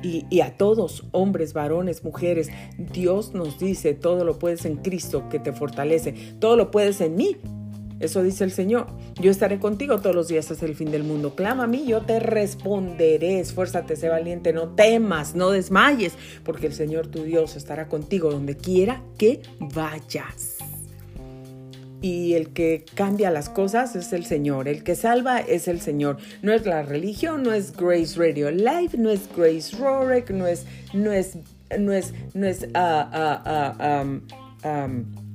y, 0.02 0.42
a 0.42 0.56
todos, 0.58 1.06
hombres, 1.12 1.54
varones, 1.54 2.04
mujeres, 2.04 2.50
Dios 2.78 3.34
nos 3.34 3.60
dice, 3.60 3.94
todo 3.94 4.24
lo 4.24 4.40
puedes 4.40 4.66
en 4.66 4.78
Cristo 4.78 5.28
que 5.30 5.40
te 5.40 5.54
fortalece, 5.54 6.14
todo 6.40 6.56
lo 6.56 6.72
puedes 6.72 7.02
en 7.02 7.16
mí. 7.16 7.38
Eso 8.00 8.24
dice 8.24 8.44
el 8.44 8.52
Señor. 8.52 8.88
Yo 9.20 9.32
estaré 9.32 9.60
contigo 9.60 10.00
todos 10.00 10.16
los 10.16 10.28
días 10.28 10.50
hasta 10.52 10.66
el 10.66 10.76
fin 10.76 10.92
del 10.92 11.04
mundo. 11.04 11.36
Clama 11.36 11.64
a 11.64 11.68
mí, 11.68 11.86
yo 11.88 12.02
te 12.02 12.20
responderé. 12.20 13.40
Esfuérzate, 13.40 13.96
sé 13.96 14.10
valiente, 14.10 14.54
no 14.54 14.70
temas, 14.70 15.36
no 15.36 15.52
desmayes, 15.52 16.14
porque 16.44 16.68
el 16.68 16.74
Señor 16.74 17.08
tu 17.08 17.24
Dios 17.24 17.56
estará 17.56 17.88
contigo 17.88 18.32
donde 18.32 18.56
quiera 18.56 19.04
que 19.18 19.42
vayas 19.60 20.58
y 22.02 22.34
el 22.34 22.50
que 22.50 22.86
cambia 22.94 23.32
las 23.32 23.50
cosas 23.50 23.96
es 23.96 24.14
el 24.14 24.26
Señor, 24.26 24.68
el 24.68 24.84
que 24.84 24.96
salva 24.96 25.40
es 25.40 25.68
el 25.68 25.82
Señor. 25.82 26.18
No 26.42 26.54
es 26.54 26.66
la 26.66 26.84
religión, 26.84 27.44
no 27.44 27.54
es 27.54 27.76
Grace 27.76 28.18
Radio 28.18 28.52
Live, 28.52 28.92
no 28.98 29.10
es 29.10 29.28
Grace 29.36 29.76
Rorek, 29.78 30.30
no 30.30 30.46
es, 30.46 30.66
no 30.94 31.12
es, 31.12 31.38
no 31.78 31.92
es, 31.94 32.14
no 32.34 32.46
es, 32.46 32.68
ah, 32.74 34.04
um, 34.04 34.22
um, 34.64 35.27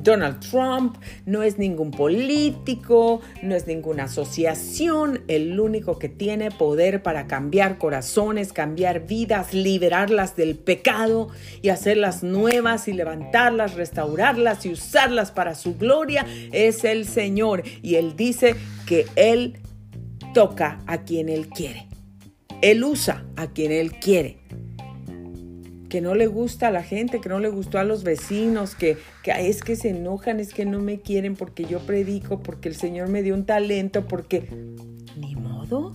Donald 0.00 0.40
Trump, 0.40 0.96
no 1.26 1.42
es 1.42 1.58
ningún 1.58 1.90
político, 1.90 3.20
no 3.42 3.54
es 3.54 3.66
ninguna 3.66 4.04
asociación, 4.04 5.22
el 5.28 5.58
único 5.58 5.98
que 5.98 6.08
tiene 6.08 6.50
poder 6.50 7.02
para 7.02 7.26
cambiar 7.26 7.78
corazones, 7.78 8.52
cambiar 8.52 9.06
vidas, 9.06 9.54
liberarlas 9.54 10.36
del 10.36 10.56
pecado 10.56 11.28
y 11.60 11.68
hacerlas 11.68 12.22
nuevas 12.22 12.88
y 12.88 12.92
levantarlas, 12.92 13.74
restaurarlas 13.74 14.66
y 14.66 14.72
usarlas 14.72 15.30
para 15.30 15.54
su 15.54 15.76
gloria 15.76 16.26
es 16.52 16.84
el 16.84 17.06
Señor. 17.06 17.62
Y 17.82 17.96
Él 17.96 18.16
dice 18.16 18.56
que 18.86 19.06
Él 19.16 19.60
toca 20.34 20.78
a 20.86 21.02
quien 21.02 21.28
Él 21.28 21.48
quiere. 21.48 21.86
Él 22.60 22.84
usa 22.84 23.24
a 23.36 23.48
quien 23.48 23.72
Él 23.72 23.98
quiere 23.98 24.41
que 25.92 26.00
no 26.00 26.14
le 26.14 26.26
gusta 26.26 26.68
a 26.68 26.70
la 26.70 26.82
gente, 26.82 27.20
que 27.20 27.28
no 27.28 27.38
le 27.38 27.50
gustó 27.50 27.78
a 27.78 27.84
los 27.84 28.02
vecinos, 28.02 28.74
que, 28.74 28.96
es 29.26 29.62
que 29.62 29.76
se 29.76 29.90
enojan, 29.90 30.40
es 30.40 30.54
que 30.54 30.64
no 30.64 30.80
me 30.80 31.00
quieren 31.00 31.36
porque 31.36 31.66
yo 31.66 31.80
predico, 31.80 32.40
porque 32.40 32.70
el 32.70 32.74
Señor 32.74 33.10
me 33.10 33.22
dio 33.22 33.34
un 33.34 33.44
talento, 33.44 34.08
porque... 34.08 34.48
Ni 35.18 35.36
modo. 35.36 35.92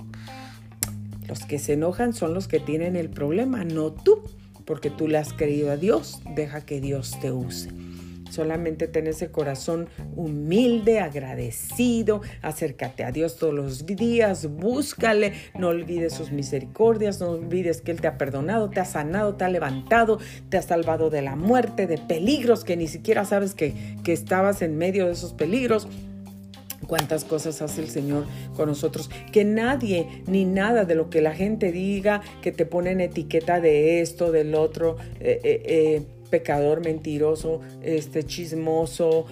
Los 1.28 1.40
que 1.46 1.58
se 1.58 1.74
enojan 1.74 2.14
son 2.14 2.36
los 2.36 2.48
que 2.48 2.60
tienen 2.60 2.96
el 2.96 3.10
problema, 3.10 3.64
no 3.64 3.92
tú, 3.92 4.22
porque 4.66 4.92
tú 4.92 5.08
le 5.08 5.18
has 5.18 5.34
creído 5.34 5.72
a 5.72 5.78
Dios. 5.78 6.22
Deja 6.36 6.64
que 6.64 6.80
Dios 6.80 7.18
te 7.20 7.32
use. 7.32 7.72
Solamente 8.30 8.88
ten 8.88 9.08
ese 9.08 9.32
corazón 9.32 9.88
humilde, 10.16 11.00
agradecido. 11.00 12.22
Acércate 12.42 13.04
a 13.04 13.12
Dios 13.12 13.38
todos 13.38 13.54
los 13.54 13.86
días, 13.86 14.48
búscale. 14.48 15.34
No 15.58 15.70
olvides 15.70 16.14
sus 16.14 16.32
misericordias, 16.32 17.20
no 17.20 17.32
olvides 17.32 17.82
que 17.82 17.92
Él 17.92 18.02
te 18.02 18.08
ha 18.08 18.18
perdonado, 18.18 18.70
te 18.70 18.80
ha 18.80 18.86
sanado, 18.86 19.36
te 19.36 19.44
ha 19.44 19.50
levantado, 19.50 20.20
te 20.50 20.58
ha 20.58 20.62
salvado 20.62 21.10
de 21.10 21.22
la 21.22 21.36
muerte, 21.36 21.88
de 21.88 21.98
peligros 21.98 22.64
que 22.64 22.78
ni 22.78 22.88
siquiera 22.88 23.26
sabes 23.26 23.54
que, 23.54 23.74
que 24.04 24.14
estabas 24.14 24.62
en 24.62 24.78
medio 24.78 25.08
de 25.08 25.14
esos 25.14 25.34
peligros 25.34 25.88
cuántas 26.86 27.24
cosas 27.26 27.62
hace 27.62 27.82
el 27.82 27.90
Señor 27.90 28.26
con 28.56 28.70
nosotros, 28.70 29.10
que 29.32 29.44
nadie 29.44 30.24
ni 30.28 30.46
nada 30.46 30.86
de 30.86 30.96
lo 30.96 31.10
que 31.10 31.22
la 31.22 31.34
gente 31.34 31.72
diga, 31.72 32.22
que 32.42 32.52
te 32.52 32.66
ponen 32.66 33.02
etiqueta 33.02 33.60
de 33.60 34.02
esto, 34.02 34.32
del 34.32 34.56
otro, 34.56 34.98
eh, 35.20 35.40
eh, 35.44 35.62
eh 35.66 36.06
pecador, 36.28 36.84
mentiroso, 36.84 37.62
este, 37.82 38.24
chismoso, 38.24 39.26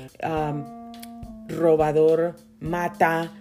robador, 1.48 2.36
mata. 2.60 3.32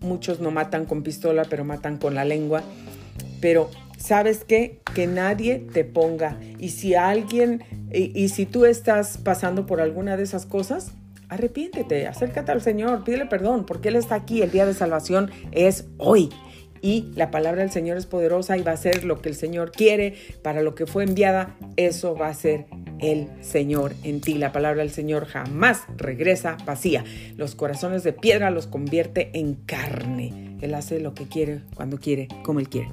Muchos 0.00 0.40
no 0.40 0.50
matan 0.50 0.84
con 0.84 1.02
pistola, 1.02 1.44
pero 1.48 1.64
matan 1.64 1.98
con 1.98 2.14
la 2.14 2.24
lengua. 2.24 2.62
Pero, 3.40 3.70
¿sabes 3.96 4.44
qué? 4.44 4.80
Que 4.94 5.06
nadie 5.06 5.58
te 5.72 5.84
ponga. 5.84 6.38
Y 6.58 6.70
si 6.70 6.94
alguien, 6.94 7.62
y 7.92 8.28
si 8.28 8.46
tú 8.46 8.64
estás 8.64 9.18
pasando 9.18 9.66
por 9.66 9.80
alguna 9.80 10.16
de 10.16 10.24
esas 10.24 10.46
cosas, 10.46 10.92
arrepiéntete, 11.28 12.06
acércate 12.06 12.52
al 12.52 12.62
Señor, 12.62 13.04
pídele 13.04 13.26
perdón, 13.26 13.66
porque 13.66 13.88
Él 13.88 13.96
está 13.96 14.14
aquí. 14.14 14.42
El 14.42 14.50
día 14.50 14.66
de 14.66 14.74
salvación 14.74 15.30
es 15.52 15.86
hoy 15.98 16.30
y 16.80 17.10
la 17.14 17.30
palabra 17.30 17.62
del 17.62 17.70
Señor 17.70 17.96
es 17.96 18.06
poderosa 18.06 18.56
y 18.56 18.62
va 18.62 18.72
a 18.72 18.76
ser 18.76 19.04
lo 19.04 19.20
que 19.20 19.28
el 19.28 19.34
Señor 19.34 19.72
quiere 19.72 20.14
para 20.42 20.62
lo 20.62 20.74
que 20.74 20.86
fue 20.86 21.04
enviada, 21.04 21.56
eso 21.76 22.14
va 22.14 22.28
a 22.28 22.34
ser 22.34 22.66
el 23.00 23.28
Señor 23.40 23.94
en 24.02 24.20
ti. 24.20 24.34
La 24.34 24.52
palabra 24.52 24.82
del 24.82 24.90
Señor 24.90 25.26
jamás 25.26 25.82
regresa 25.96 26.56
vacía. 26.64 27.04
Los 27.36 27.54
corazones 27.54 28.02
de 28.02 28.12
piedra 28.12 28.50
los 28.50 28.66
convierte 28.66 29.30
en 29.34 29.54
carne. 29.54 30.56
Él 30.60 30.74
hace 30.74 31.00
lo 31.00 31.14
que 31.14 31.26
quiere, 31.28 31.62
cuando 31.74 31.98
quiere, 31.98 32.28
como 32.42 32.60
Él 32.60 32.68
quiere. 32.68 32.88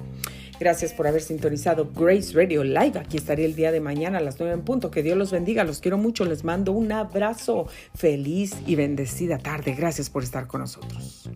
Gracias 0.58 0.94
por 0.94 1.06
haber 1.06 1.20
sintonizado 1.20 1.90
Grace 1.94 2.32
Radio 2.32 2.64
Live. 2.64 2.98
Aquí 2.98 3.18
estaré 3.18 3.44
el 3.44 3.54
día 3.54 3.72
de 3.72 3.80
mañana 3.80 4.18
a 4.18 4.20
las 4.22 4.38
9 4.38 4.54
en 4.54 4.62
punto. 4.62 4.90
Que 4.90 5.02
Dios 5.02 5.18
los 5.18 5.30
bendiga. 5.30 5.64
Los 5.64 5.80
quiero 5.80 5.98
mucho. 5.98 6.24
Les 6.24 6.44
mando 6.44 6.72
un 6.72 6.92
abrazo. 6.92 7.66
Feliz 7.94 8.56
y 8.66 8.74
bendecida 8.74 9.38
tarde. 9.38 9.74
Gracias 9.74 10.08
por 10.08 10.22
estar 10.22 10.46
con 10.46 10.62
nosotros. 10.62 11.28